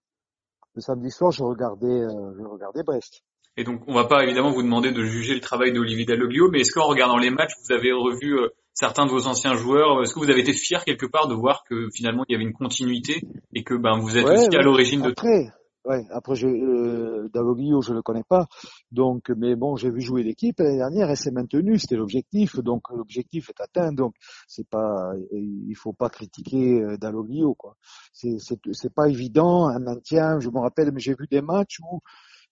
le 0.75 0.81
samedi 0.81 1.11
soir, 1.11 1.31
je 1.31 1.43
regardais, 1.43 1.87
euh, 1.87 2.33
je 2.37 2.43
regardais 2.43 2.83
Brest. 2.83 3.21
Et 3.55 3.63
donc 3.63 3.81
on 3.87 3.93
va 3.93 4.03
pas 4.03 4.23
évidemment 4.23 4.51
vous 4.51 4.63
demander 4.63 4.91
de 4.91 5.03
juger 5.03 5.33
le 5.33 5.39
travail 5.39 5.71
d'Olivier 5.71 6.05
Dalloglio, 6.05 6.49
mais 6.51 6.61
est-ce 6.61 6.73
qu'en 6.73 6.87
regardant 6.87 7.17
les 7.17 7.29
matchs 7.29 7.53
vous 7.63 7.73
avez 7.73 7.93
revu 7.93 8.37
euh, 8.37 8.49
certains 8.79 9.05
de 9.05 9.11
vos 9.11 9.27
anciens 9.27 9.55
joueurs 9.55 10.01
Est-ce 10.01 10.13
que 10.13 10.19
vous 10.19 10.29
avez 10.29 10.39
été 10.39 10.53
fier 10.53 10.85
quelque 10.85 11.05
part 11.05 11.27
de 11.27 11.35
voir 11.35 11.63
que 11.69 11.89
finalement 11.93 12.23
il 12.27 12.31
y 12.31 12.35
avait 12.35 12.45
une 12.45 12.53
continuité 12.53 13.21
et 13.53 13.63
que 13.63 13.73
ben 13.75 13.99
vous 13.99 14.17
êtes 14.17 14.25
Ouais, 14.25 14.47
aussi 14.47 14.55
à 14.55 14.61
l'origine 14.61 15.01
de 15.01 15.09
Après, 15.09 15.51
ouais, 15.83 16.05
après 16.11 16.35
je, 16.35 16.47
euh, 16.47 17.29
Davoglio, 17.33 17.81
je 17.81 17.93
le 17.93 18.01
connais 18.01 18.23
pas, 18.23 18.47
donc, 18.91 19.29
mais 19.35 19.57
bon, 19.57 19.75
j'ai 19.75 19.91
vu 19.91 19.99
jouer 19.99 20.23
l'équipe 20.23 20.59
l'année 20.59 20.77
dernière, 20.77 21.09
elle 21.09 21.17
s'est 21.17 21.31
maintenue, 21.31 21.77
c'était 21.77 21.97
l'objectif, 21.97 22.57
donc 22.59 22.83
l'objectif 22.89 23.49
est 23.49 23.61
atteint, 23.61 23.91
donc 23.91 24.15
c'est 24.47 24.67
pas, 24.69 25.11
il 25.33 25.75
faut 25.75 25.93
pas 25.93 26.09
critiquer 26.09 26.81
euh, 26.81 26.97
Davoglio, 26.97 27.55
quoi. 27.55 27.75
C'est, 28.13 28.37
c'est, 28.39 28.59
c'est 28.71 28.93
pas 28.93 29.09
évident 29.09 29.67
un 29.67 29.79
maintien. 29.79 30.39
Je 30.39 30.49
me 30.49 30.59
rappelle, 30.59 30.91
mais 30.93 31.01
j'ai 31.01 31.15
vu 31.19 31.27
des 31.29 31.41
matchs 31.41 31.79
où, 31.81 31.99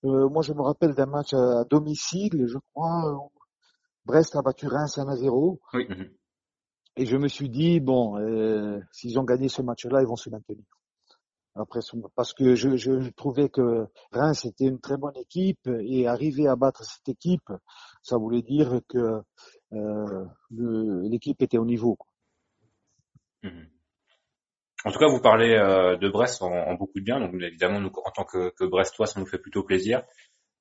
euh, 0.10 0.28
moi 0.30 0.42
je 0.42 0.52
me 0.52 0.62
rappelle 0.62 0.94
d'un 0.94 1.06
match 1.06 1.34
à, 1.34 1.62
à 1.62 1.64
domicile, 1.64 2.46
je 2.48 2.58
crois, 2.74 3.14
où 3.14 3.32
Brest 4.08 4.36
a 4.38 4.42
battu 4.42 4.68
Reims 4.68 4.98
1 4.98 5.08
à 5.08 5.16
0. 5.18 5.60
Oui. 5.74 5.86
Mhm. 5.90 6.10
Et 6.96 7.06
je 7.06 7.18
me 7.18 7.28
suis 7.28 7.50
dit, 7.50 7.80
bon, 7.80 8.18
euh, 8.18 8.80
s'ils 8.92 9.20
ont 9.20 9.24
gagné 9.24 9.50
ce 9.50 9.62
match-là, 9.62 10.02
ils 10.02 10.08
vont 10.08 10.16
se 10.16 10.30
maintenir. 10.30 10.64
Après, 11.56 11.82
ce- 11.82 11.98
parce 12.16 12.34
que 12.34 12.56
je, 12.56 12.78
je 12.78 13.10
trouvais 13.16 13.50
que 13.50 13.86
Reims 14.12 14.46
était 14.46 14.66
une 14.66 14.80
très 14.80 14.98
bonne 14.98 15.18
équipe 15.18 15.68
et 15.68 16.08
arriver 16.08 16.48
à 16.48 16.56
battre 16.56 16.84
cette 16.84 17.10
équipe, 17.10 17.52
ça 18.02 18.18
voulait 18.18 18.42
dire 18.44 18.80
que 18.88 19.22
euh, 19.74 20.26
l'équipe 20.52 21.42
était 21.42 21.58
au 21.58 21.66
niveau. 21.66 21.98
Mhm. 23.44 23.68
En 24.86 24.92
tout 24.92 25.00
cas, 25.00 25.10
vous 25.10 25.20
parlez 25.22 25.54
euh, 25.56 25.98
de 25.98 26.08
Brest 26.10 26.42
en, 26.42 26.52
en 26.54 26.76
beaucoup 26.76 27.00
de 27.00 27.04
bien, 27.04 27.20
donc 27.20 27.34
évidemment, 27.42 27.80
nous, 27.82 27.92
en 28.06 28.12
tant 28.12 28.24
que, 28.24 28.52
que 28.52 28.64
Brestois, 28.64 29.08
ça 29.08 29.20
nous 29.20 29.26
fait 29.26 29.40
plutôt 29.40 29.64
plaisir 29.64 30.04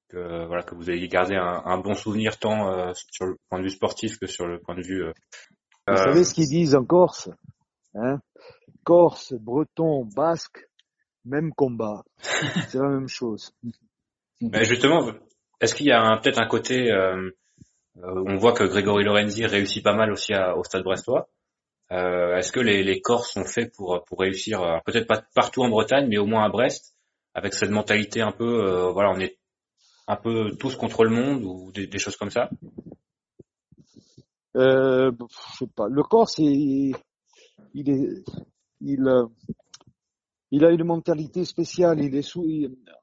que 0.08 0.46
voilà 0.46 0.62
que 0.62 0.74
vous 0.74 0.90
ayez 0.90 1.08
gardé 1.08 1.34
un, 1.36 1.62
un 1.64 1.78
bon 1.78 1.94
souvenir 1.94 2.38
tant 2.38 2.70
euh, 2.70 2.92
sur 3.10 3.26
le 3.26 3.36
point 3.48 3.58
de 3.58 3.64
vue 3.64 3.70
sportif 3.70 4.18
que 4.18 4.26
sur 4.26 4.46
le 4.46 4.58
point 4.60 4.74
de 4.74 4.82
vue. 4.82 5.04
euh, 5.04 5.12
Vous 5.88 5.96
savez 5.96 6.24
ce 6.24 6.34
qu'ils 6.34 6.48
disent 6.48 6.74
en 6.74 6.84
Corse 6.84 7.28
hein? 7.94 8.20
Corse, 8.84 9.32
Breton, 9.34 10.04
Basque, 10.14 10.64
même 11.24 11.52
combat. 11.52 12.04
C'est 12.68 12.78
la 12.78 12.88
même 12.88 13.08
chose. 13.08 13.52
ben, 14.40 14.62
justement, 14.64 15.10
est-ce 15.60 15.74
qu'il 15.74 15.86
y 15.86 15.92
a 15.92 16.00
un- 16.00 16.18
peut-être 16.18 16.38
un 16.40 16.46
côté 16.46 16.90
euh, 16.92 17.30
euh, 17.98 18.24
on 18.26 18.36
voit 18.36 18.52
que 18.52 18.64
Grégory 18.64 19.04
Lorenzi 19.04 19.44
réussit 19.46 19.82
pas 19.82 19.94
mal 19.94 20.12
aussi 20.12 20.34
à- 20.34 20.56
au 20.56 20.62
Stade 20.64 20.84
Brestois. 20.84 21.28
Euh, 21.92 22.36
est-ce 22.36 22.52
que 22.52 22.60
les, 22.60 22.82
les 22.82 23.00
Corses 23.00 23.32
sont 23.32 23.44
faits 23.44 23.72
pour 23.74 24.04
pour 24.04 24.18
réussir 24.20 24.60
euh, 24.62 24.78
peut-être 24.84 25.06
pas 25.06 25.22
partout 25.34 25.62
en 25.62 25.68
Bretagne, 25.68 26.06
mais 26.08 26.18
au 26.18 26.26
moins 26.26 26.44
à 26.44 26.48
Brest, 26.48 26.94
avec 27.34 27.54
cette 27.54 27.70
mentalité 27.70 28.20
un 28.20 28.32
peu 28.32 28.64
euh, 28.64 28.90
voilà 28.92 29.10
on 29.10 29.18
est 29.20 29.38
un 30.06 30.16
peu 30.16 30.50
tous 30.58 30.76
contre 30.76 31.04
le 31.04 31.10
monde 31.10 31.44
ou 31.44 31.72
des, 31.72 31.98
choses 31.98 32.16
comme 32.16 32.30
ça? 32.30 32.48
Euh, 34.56 35.12
je 35.52 35.56
sais 35.58 35.66
pas. 35.66 35.88
Le 35.88 36.02
Corse, 36.02 36.38
il, 36.38 36.94
il 37.74 37.90
est, 37.90 38.24
il, 38.80 39.06
euh, 39.06 39.26
il 40.50 40.64
a 40.64 40.70
une 40.70 40.84
mentalité 40.84 41.44
spéciale. 41.44 42.00
Il 42.00 42.14
est 42.14 42.22
sous, 42.22 42.46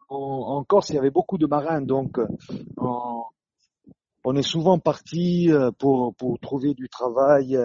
en, 0.09 0.63
Corse, 0.63 0.89
il 0.89 0.95
y 0.95 0.99
avait 0.99 1.11
beaucoup 1.11 1.37
de 1.37 1.45
marins, 1.45 1.81
donc 1.81 2.19
euh, 2.19 2.27
on 4.23 4.35
est 4.35 4.43
souvent 4.43 4.79
parti 4.79 5.51
euh, 5.51 5.71
pour 5.77 6.15
pour 6.15 6.39
trouver 6.39 6.73
du 6.73 6.89
travail 6.89 7.57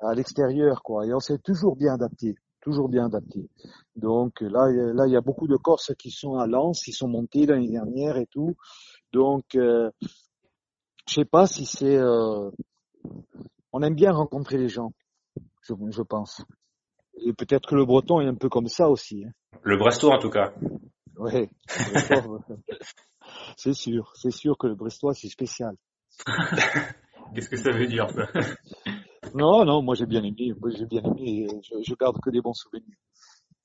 à 0.00 0.14
l'extérieur, 0.14 0.82
quoi. 0.82 1.06
Et 1.06 1.14
on 1.14 1.20
s'est 1.20 1.38
toujours 1.38 1.76
bien 1.76 1.94
adapté, 1.94 2.34
toujours 2.62 2.88
bien 2.88 3.06
adapté. 3.06 3.48
Donc 3.96 4.40
là, 4.40 4.70
il 4.70 4.76
y 4.76 4.80
a- 4.80 4.92
là, 4.94 5.06
il 5.06 5.12
y 5.12 5.16
a 5.16 5.20
beaucoup 5.20 5.46
de 5.48 5.56
Corses 5.56 5.92
qui 5.98 6.10
sont 6.10 6.36
à 6.36 6.46
Lens, 6.46 6.82
qui 6.82 6.92
sont 6.92 7.08
montés 7.08 7.44
l'année 7.44 7.68
dernière 7.70 8.16
et 8.16 8.26
tout. 8.26 8.56
Donc, 9.12 9.54
euh, 9.56 9.90
je 11.08 11.14
sais 11.14 11.24
pas 11.24 11.46
si 11.46 11.66
c'est 11.66 11.96
euh, 11.96 12.50
on 13.72 13.82
aime 13.82 13.94
bien 13.94 14.12
rencontrer 14.12 14.56
les 14.58 14.68
gens, 14.68 14.92
je, 15.62 15.74
je 15.90 16.02
pense. 16.02 16.42
Et 17.24 17.32
peut-être 17.32 17.68
que 17.68 17.74
le 17.74 17.84
breton 17.84 18.20
est 18.20 18.26
un 18.28 18.34
peu 18.34 18.48
comme 18.48 18.68
ça 18.68 18.88
aussi. 18.88 19.24
Hein. 19.24 19.32
Le 19.62 19.76
Brestois 19.76 20.14
en 20.14 20.18
tout 20.18 20.30
cas. 20.30 20.54
Euh, 21.20 21.46
c'est 23.56 23.74
sûr, 23.74 24.12
c'est 24.16 24.30
sûr 24.30 24.56
que 24.56 24.66
le 24.66 24.74
brestois 24.74 25.14
c'est 25.14 25.28
spécial. 25.28 25.76
Qu'est-ce 27.34 27.48
que 27.48 27.56
ça 27.56 27.70
veut 27.70 27.86
dire 27.86 28.08
ça? 28.10 28.28
Non, 29.34 29.64
non, 29.64 29.82
moi 29.82 29.94
j'ai 29.94 30.06
bien 30.06 30.22
aimé, 30.22 30.52
moi 30.60 30.70
j'ai 30.70 30.86
bien 30.86 31.02
aimé, 31.04 31.48
je, 31.62 31.82
je 31.82 31.94
garde 31.94 32.18
que 32.20 32.30
des 32.30 32.40
bons 32.40 32.52
souvenirs. 32.54 32.96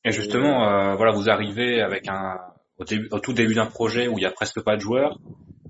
Et 0.05 0.11
justement, 0.11 0.63
euh, 0.67 0.95
voilà, 0.95 1.11
vous 1.11 1.29
arrivez 1.29 1.81
avec 1.81 2.07
un 2.07 2.37
au, 2.77 2.85
début, 2.85 3.07
au 3.11 3.19
tout 3.19 3.33
début 3.33 3.55
d'un 3.55 3.65
projet 3.65 4.07
où 4.07 4.17
il 4.17 4.21
y 4.21 4.25
a 4.25 4.31
presque 4.31 4.61
pas 4.61 4.75
de 4.75 4.81
joueurs, 4.81 5.19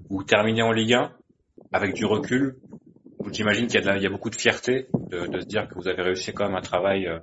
vous 0.10 0.24
terminez 0.24 0.62
en 0.62 0.72
Ligue 0.72 0.94
1 0.94 1.12
avec 1.74 1.94
du 1.94 2.06
recul. 2.06 2.58
J'imagine 3.32 3.66
qu'il 3.68 3.76
y, 3.76 3.78
a 3.80 3.82
de 3.82 3.88
la- 3.88 3.98
il 3.98 4.04
y 4.04 4.06
a 4.06 4.10
beaucoup 4.10 4.30
de 4.30 4.36
fierté 4.36 4.88
de, 5.10 5.26
de 5.28 5.40
se 5.40 5.46
dire 5.48 5.68
que 5.68 5.74
vous 5.76 5.88
avez 5.88 6.02
réussi 6.04 6.34
quand 6.34 6.46
même 6.46 6.56
un 6.56 6.62
travail 6.62 7.08
euh, 7.08 7.20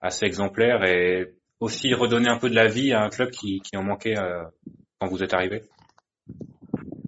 assez 0.00 0.24
exemplaire 0.24 0.82
et 0.84 1.34
aussi 1.60 1.92
redonner 1.94 2.28
un 2.28 2.38
peu 2.38 2.48
de 2.48 2.54
la 2.54 2.66
vie 2.68 2.92
à 2.92 3.02
un 3.02 3.10
club 3.10 3.30
qui, 3.30 3.60
qui 3.60 3.76
en 3.76 3.82
manquait 3.82 4.18
euh, 4.18 4.42
quand 4.98 5.08
vous 5.08 5.22
êtes 5.22 5.34
arrivé? 5.34 5.62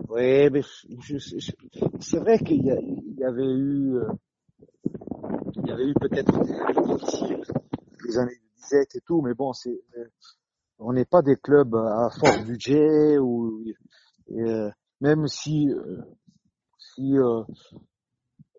Oui, 0.09 0.51
mais 0.51 0.63
je- 0.63 1.19
je- 1.19 1.39
je- 1.39 1.53
c'est 2.01 2.19
vrai 2.19 2.39
qu'il 2.39 2.65
y, 2.65 2.71
a- 2.71 2.81
il 2.81 3.17
y 3.19 3.25
avait 3.25 3.45
eu, 3.45 3.97
euh, 3.97 4.09
il 5.69 5.73
y 5.73 5.75
avait 5.75 5.87
eu 5.91 5.95
peut-être 5.95 6.33
des 8.07 8.19
années 8.19 8.37
de 8.37 8.57
disette 8.57 8.97
et 8.97 9.01
tout, 9.03 9.21
mais 9.21 9.35
bon, 9.35 9.53
c'est, 9.53 9.79
euh, 9.99 10.05
on 10.79 10.95
n'est 10.95 11.05
pas 11.05 11.21
des 11.21 11.37
clubs 11.37 11.75
à 11.75 12.09
fort 12.09 12.43
budget 12.47 13.19
ou 13.19 13.63
euh, 14.31 14.71
même 15.03 15.27
si 15.27 15.69
si 16.79 17.17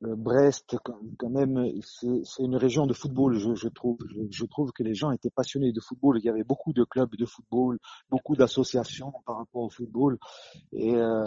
Brest 0.01 0.77
quand 1.17 1.29
même 1.29 1.71
c'est 1.81 2.43
une 2.43 2.55
région 2.55 2.85
de 2.85 2.93
football 2.93 3.37
je, 3.37 3.55
je 3.55 3.67
trouve 3.67 3.97
je, 4.07 4.21
je, 4.29 4.45
trouve 4.45 4.71
que 4.71 4.83
les 4.83 4.93
gens 4.93 5.11
étaient 5.11 5.29
passionnés 5.29 5.71
de 5.71 5.81
football. 5.81 6.19
Il 6.19 6.25
y 6.25 6.29
avait 6.29 6.43
beaucoup 6.43 6.73
de 6.73 6.83
clubs 6.83 7.15
de 7.15 7.25
football 7.25 7.79
beaucoup 8.09 8.35
d'associations 8.35 9.13
par 9.25 9.37
rapport 9.37 9.63
au 9.63 9.69
football. 9.69 10.19
Et 10.73 10.95
euh, 10.95 11.25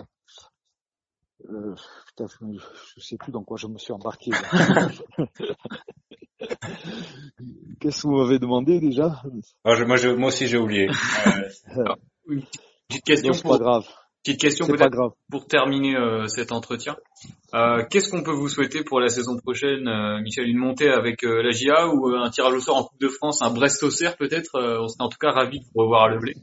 putain, 2.06 2.26
je 2.96 3.00
sais 3.00 3.16
plus 3.16 3.32
dans 3.32 3.44
quoi 3.44 3.56
je 3.56 3.66
me 3.66 3.78
suis 3.78 3.92
embarqué. 3.92 4.30
Qu'est-ce 7.80 8.02
que 8.02 8.08
vous 8.08 8.16
m'avez 8.16 8.38
demandé 8.38 8.80
déjà? 8.80 9.22
Moi, 9.64 9.76
moi, 10.16 10.28
aussi 10.28 10.46
j'ai 10.46 10.58
oublié. 10.58 10.88
Une 12.26 12.42
petite 12.88 13.04
question 13.04 13.32
pour, 13.32 13.58
pas 13.58 13.58
grave. 13.58 13.84
Petite 14.24 14.40
question 14.40 14.66
peut-être 14.66 15.16
pour 15.30 15.46
terminer 15.46 15.96
euh, 15.96 16.26
cet 16.28 16.52
entretien. 16.52 16.96
Euh, 17.54 17.84
Qu'est-ce 17.90 18.08
qu'on 18.10 18.22
peut 18.22 18.32
vous 18.32 18.48
souhaiter 18.48 18.84
pour 18.84 19.00
la 19.00 19.08
saison 19.08 19.36
prochaine, 19.36 19.88
euh, 19.88 20.20
Michel? 20.20 20.48
Une 20.48 20.58
montée 20.58 20.88
avec 20.88 21.24
euh, 21.24 21.42
la 21.42 21.50
GIA 21.50 21.88
ou 21.88 22.14
un 22.14 22.30
tirage 22.30 22.54
au 22.54 22.60
sort 22.60 22.76
en 22.76 22.84
Coupe 22.84 23.00
de 23.00 23.08
France, 23.08 23.42
un 23.42 23.50
Brest-Auxerre 23.50 24.16
peut-être? 24.16 24.50
On 24.54 24.86
serait 24.86 25.04
en 25.04 25.08
tout 25.08 25.18
cas 25.18 25.32
ravis 25.32 25.58
de 25.60 25.64
vous 25.74 25.82
revoir 25.82 26.04
à 26.04 26.08
Leblé. 26.08 26.34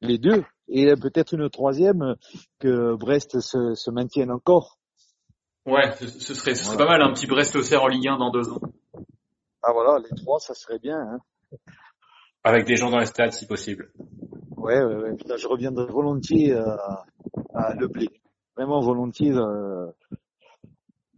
Les 0.00 0.18
deux 0.18 0.44
et 0.72 0.96
peut-être 0.96 1.34
une 1.34 1.48
troisième 1.50 2.16
que 2.58 2.94
Brest 2.94 3.40
se, 3.40 3.74
se 3.74 3.90
maintienne 3.90 4.30
encore. 4.30 4.78
Ouais, 5.66 5.92
ce 5.92 6.34
serait, 6.34 6.54
ce 6.54 6.64
serait 6.64 6.76
pas 6.76 6.86
mal 6.86 7.02
un 7.02 7.12
petit 7.12 7.26
Brest-Auxerre 7.26 7.84
en 7.84 7.88
Ligue 7.88 8.08
1 8.08 8.18
dans 8.18 8.30
deux 8.30 8.50
ans. 8.50 8.60
Ah 9.62 9.72
voilà, 9.72 10.00
les 10.00 10.16
trois, 10.16 10.40
ça 10.40 10.54
serait 10.54 10.80
bien. 10.80 10.98
Hein. 10.98 11.18
Avec 12.42 12.66
des 12.66 12.74
gens 12.74 12.90
dans 12.90 12.98
les 12.98 13.06
stades 13.06 13.32
si 13.32 13.46
possible. 13.46 13.92
Ouais, 14.56 14.82
ouais, 14.82 14.96
ouais. 14.96 15.16
Je 15.36 15.46
reviendrai 15.46 15.86
volontiers 15.86 16.52
à, 16.52 17.04
à 17.54 17.74
Le 17.74 17.86
Blé. 17.86 18.08
Vraiment 18.56 18.80
volontiers 18.80 19.32
euh, 19.32 19.86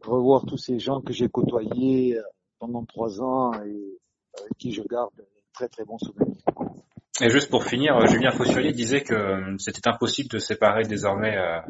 revoir 0.02 0.44
tous 0.44 0.58
ces 0.58 0.78
gens 0.78 1.00
que 1.00 1.12
j'ai 1.12 1.28
côtoyés 1.28 2.20
pendant 2.58 2.84
trois 2.84 3.22
ans 3.22 3.52
et 3.62 3.98
avec 4.38 4.52
qui 4.58 4.72
je 4.72 4.82
garde 4.82 5.14
très 5.52 5.68
très 5.68 5.84
bons 5.84 5.98
souvenirs. 5.98 6.42
Et 7.20 7.30
juste 7.30 7.48
pour 7.48 7.62
finir, 7.64 7.96
euh, 7.96 8.06
Julien 8.06 8.32
Faussurier 8.32 8.72
disait 8.72 9.02
que 9.02 9.14
euh, 9.14 9.54
c'était 9.58 9.86
impossible 9.88 10.28
de 10.30 10.38
séparer 10.38 10.82
désormais 10.82 11.36
euh, 11.36 11.60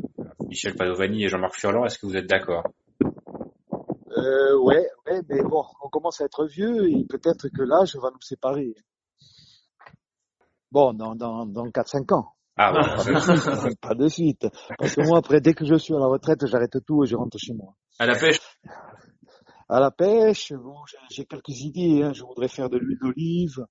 Michel 0.48 0.74
Padovani 0.74 1.24
et 1.24 1.28
Jean-Marc 1.28 1.54
Furlan. 1.54 1.84
Est-ce 1.84 1.98
que 1.98 2.06
vous 2.06 2.16
êtes 2.16 2.26
d'accord? 2.26 2.64
Euh, 4.16 4.56
ouais, 4.58 4.88
ouais, 5.06 5.20
mais 5.28 5.42
bon, 5.42 5.64
on 5.82 5.88
commence 5.90 6.22
à 6.22 6.24
être 6.24 6.46
vieux 6.46 6.88
et 6.88 7.04
peut-être 7.04 7.48
que 7.48 7.62
l'âge 7.62 7.94
va 7.96 8.10
nous 8.10 8.22
séparer. 8.22 8.74
Bon, 10.72 10.94
dans, 10.94 11.14
dans, 11.14 11.44
dans 11.44 11.66
4-5 11.66 12.14
ans. 12.14 12.30
Ah 12.56 12.72
bon, 12.72 12.80
pas, 12.82 13.04
de 13.04 13.18
suite, 13.20 13.80
pas 13.80 13.94
de 13.94 14.08
suite. 14.08 14.46
Parce 14.78 14.94
que 14.94 15.02
moi, 15.02 15.18
après, 15.18 15.40
dès 15.40 15.52
que 15.52 15.66
je 15.66 15.74
suis 15.74 15.92
à 15.92 15.98
la 15.98 16.06
retraite, 16.06 16.46
j'arrête 16.46 16.78
tout 16.86 17.04
et 17.04 17.06
je 17.06 17.16
rentre 17.16 17.36
chez 17.36 17.52
moi. 17.52 17.74
À 17.98 18.06
la 18.06 18.14
pêche? 18.16 18.38
À 19.68 19.80
la 19.80 19.90
pêche, 19.90 20.52
bon, 20.52 20.76
j'ai 21.10 21.26
quelques 21.26 21.60
idées. 21.60 22.02
Hein. 22.02 22.12
Je 22.14 22.22
voudrais 22.22 22.48
faire 22.48 22.70
de 22.70 22.78
l'huile 22.78 22.98
d'olive. 23.00 23.66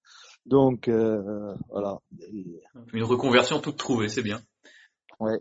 Donc 0.45 0.87
euh, 0.87 1.55
voilà. 1.69 1.99
Une 2.93 3.03
reconversion 3.03 3.59
toute 3.59 3.77
trouvée, 3.77 4.09
c'est 4.09 4.23
bien. 4.23 4.41
Ouais. 5.19 5.39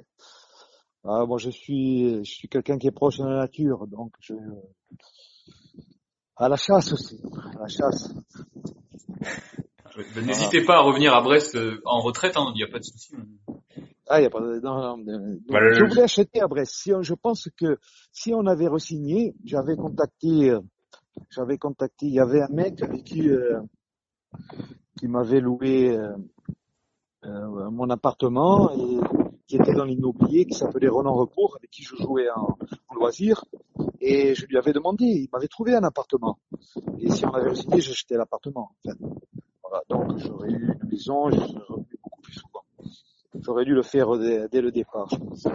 Ah, 1.05 1.25
moi 1.27 1.39
je 1.39 1.51
suis 1.51 2.25
je 2.25 2.31
suis 2.31 2.49
quelqu'un 2.49 2.79
qui 2.79 2.87
est 2.87 2.93
proche 2.93 3.19
de 3.19 3.25
la 3.25 3.41
nature, 3.41 3.87
donc 3.89 4.13
je 4.21 4.35
à 6.37 6.49
la 6.49 6.57
chasse 6.57 6.93
aussi, 6.93 7.21
à 7.57 7.61
la 7.61 7.69
chasse. 7.69 8.15
N'hésitez 10.17 10.65
pas 10.65 10.77
à 10.77 10.81
revenir 10.81 11.15
à 11.15 11.21
Brest 11.21 11.55
euh, 11.57 11.81
en 11.85 12.01
retraite, 12.01 12.35
il 12.37 12.41
hein, 12.41 12.53
n'y 12.55 12.63
a 12.63 12.69
pas 12.69 12.79
de 12.79 12.85
souci. 12.85 13.15
Ah, 14.09 14.21
il 14.21 14.25
y 14.25 14.27
a 14.27 14.31
pas 14.31 14.41
de... 14.41 14.61
non, 14.61 14.97
non, 14.97 15.39
bah, 15.49 15.59
je 15.73 15.85
voulais 15.85 16.03
acheter 16.03 16.41
à 16.41 16.47
Brest. 16.47 16.73
Si 16.75 16.93
je 17.01 17.15
pense 17.15 17.49
que 17.57 17.79
si 18.13 18.33
on 18.33 18.47
avait 18.47 18.69
resigné, 18.69 19.35
j'avais 19.45 19.77
contacté, 19.77 20.51
euh, 20.51 20.61
j'avais 21.31 21.59
contacté, 21.59 22.07
il 22.07 22.15
y 22.15 22.21
avait 22.21 22.43
un 22.43 22.49
mec 22.49 22.83
avec 22.83 23.05
qui 23.05 23.29
euh, 23.29 23.61
qui 24.99 25.09
m'avait 25.09 25.41
loué 25.41 25.91
euh, 25.91 26.13
euh, 27.25 27.71
mon 27.71 27.89
appartement 27.91 28.73
et 28.73 28.99
qui 29.47 29.57
était 29.57 29.75
dans 29.75 29.85
l'immobilier, 29.85 30.45
qui 30.45 30.55
s'appelait 30.55 30.89
Roland 30.89 31.15
Recourt, 31.15 31.57
avec 31.59 31.71
qui 31.71 31.83
je 31.83 31.97
jouais 31.97 32.29
en, 32.35 32.57
loisir. 32.95 33.45
Et 34.01 34.35
je 34.35 34.47
lui 34.47 34.57
avais 34.57 34.73
demandé, 34.73 35.05
il 35.05 35.29
m'avait 35.33 35.49
trouvé 35.49 35.75
un 35.75 35.83
appartement. 35.83 36.39
Et 36.99 37.11
si 37.11 37.25
on 37.27 37.31
avait 37.31 37.55
signé, 37.55 37.81
j'achetais 37.81 38.17
l'appartement. 38.17 38.71
voilà, 38.85 39.83
donc 39.89 40.19
j'aurais 40.19 40.51
eu 40.51 40.75
une 40.81 40.89
maison, 40.89 41.31
j'aurais 41.31 41.85
beaucoup 42.03 42.21
plus 42.23 42.35
souvent. 42.35 42.65
J'aurais 43.41 43.65
dû 43.65 43.75
le 43.75 43.83
faire 43.83 44.09
dès, 44.19 44.61
le 44.61 44.71
départ, 44.71 45.09
je 45.11 45.17
pense. 45.17 45.47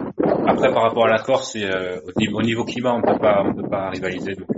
Après, 0.46 0.72
par 0.72 0.82
rapport 0.82 1.06
à 1.06 1.10
la 1.10 1.22
Corse, 1.22 1.56
euh, 1.56 2.00
au, 2.06 2.18
niveau, 2.18 2.38
au 2.38 2.42
niveau 2.42 2.64
climat, 2.64 2.94
on 2.94 3.02
peut 3.02 3.18
pas, 3.18 3.42
on 3.44 3.54
peut 3.54 3.68
pas 3.68 3.90
rivaliser. 3.90 4.34
Donc. 4.34 4.57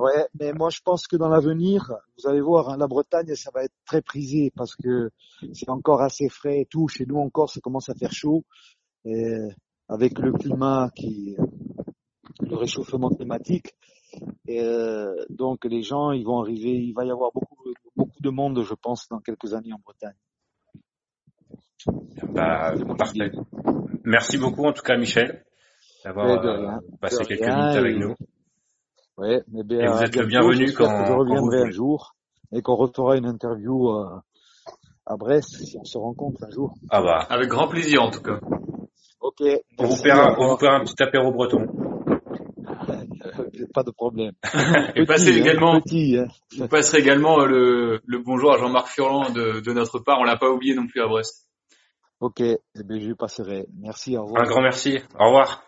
Ouais, 0.00 0.26
mais 0.38 0.52
moi 0.52 0.70
je 0.70 0.80
pense 0.82 1.06
que 1.06 1.16
dans 1.16 1.28
l'avenir, 1.28 1.92
vous 2.16 2.28
allez 2.28 2.40
voir, 2.40 2.70
hein, 2.70 2.76
la 2.78 2.86
Bretagne, 2.86 3.34
ça 3.34 3.50
va 3.54 3.64
être 3.64 3.74
très 3.84 4.00
prisé 4.00 4.50
parce 4.56 4.74
que 4.74 5.10
c'est 5.52 5.68
encore 5.68 6.00
assez 6.00 6.28
frais 6.28 6.60
et 6.60 6.66
tout. 6.66 6.88
Chez 6.88 7.04
nous 7.06 7.18
encore, 7.18 7.50
ça 7.50 7.60
commence 7.60 7.88
à 7.90 7.94
faire 7.94 8.12
chaud. 8.12 8.44
Et 9.04 9.36
avec 9.88 10.18
le 10.18 10.32
climat 10.32 10.90
qui, 10.94 11.36
le 12.40 12.56
réchauffement 12.56 13.10
climatique, 13.10 13.74
et 14.46 14.62
euh, 14.62 15.14
donc 15.28 15.64
les 15.64 15.82
gens, 15.82 16.12
ils 16.12 16.24
vont 16.24 16.40
arriver, 16.40 16.70
il 16.70 16.92
va 16.92 17.04
y 17.04 17.10
avoir 17.10 17.30
beaucoup, 17.32 17.56
beaucoup 17.96 18.20
de 18.20 18.30
monde, 18.30 18.62
je 18.62 18.74
pense, 18.74 19.08
dans 19.08 19.20
quelques 19.20 19.54
années 19.54 19.72
en 19.72 19.80
Bretagne. 19.84 20.16
Bah, 22.32 22.74
parfait. 22.96 23.32
Merci 24.04 24.38
beaucoup 24.38 24.64
en 24.64 24.72
tout 24.72 24.82
cas, 24.82 24.96
Michel, 24.96 25.44
d'avoir 26.04 26.44
euh, 26.44 26.78
passé 27.00 27.24
quelques 27.24 27.42
minutes 27.42 27.76
avec 27.76 27.96
nous. 27.96 28.14
Ouais, 29.20 29.42
mais 29.52 29.62
bien, 29.64 29.80
et 29.80 29.86
vous 29.86 30.02
êtes 30.02 30.16
le 30.16 30.24
bienvenu 30.24 30.72
quand, 30.72 31.04
je 31.04 31.12
reviendrai 31.12 31.64
un 31.64 31.70
jour 31.70 32.14
et 32.52 32.62
qu'on 32.62 32.74
refera 32.74 33.18
une 33.18 33.26
interview 33.26 33.90
euh, 33.90 34.18
à 35.04 35.18
Brest 35.18 35.62
si 35.62 35.76
on 35.76 35.84
se 35.84 35.98
rencontre 35.98 36.42
un 36.44 36.50
jour. 36.50 36.72
Ah 36.88 37.02
bah. 37.02 37.26
Avec 37.28 37.50
grand 37.50 37.68
plaisir 37.68 38.02
en 38.02 38.10
tout 38.10 38.22
cas. 38.22 38.40
Ok. 39.20 39.42
On 39.78 39.84
vous 39.84 39.96
faire 39.96 40.18
un, 40.18 40.34
vous 40.36 40.56
faire 40.56 40.72
un 40.72 40.84
petit 40.84 41.02
apéro 41.02 41.32
breton. 41.32 41.66
Pas 43.74 43.82
de 43.82 43.90
problème. 43.90 44.32
et 44.96 45.04
passer 45.04 45.34
hein, 45.34 45.36
également, 45.36 45.78
petit, 45.82 46.16
hein. 46.16 46.24
vous 46.56 46.68
passerez 46.68 47.00
également 47.00 47.40
euh, 47.40 47.46
le, 47.46 48.00
le 48.06 48.18
bonjour 48.20 48.54
à 48.54 48.56
Jean-Marc 48.56 48.88
Furlan 48.88 49.28
de, 49.28 49.60
de, 49.60 49.72
notre 49.74 49.98
part. 49.98 50.18
On 50.20 50.24
l'a 50.24 50.38
pas 50.38 50.48
oublié 50.48 50.74
non 50.74 50.86
plus 50.86 51.02
à 51.02 51.06
Brest. 51.06 51.46
Ok, 52.20 52.40
eh 52.40 52.58
bien, 52.84 52.98
je 52.98 53.12
passerai. 53.12 53.66
Merci, 53.78 54.16
au 54.16 54.24
revoir. 54.24 54.44
Un 54.44 54.48
grand 54.48 54.62
merci. 54.62 55.00
Au 55.18 55.26
revoir. 55.26 55.62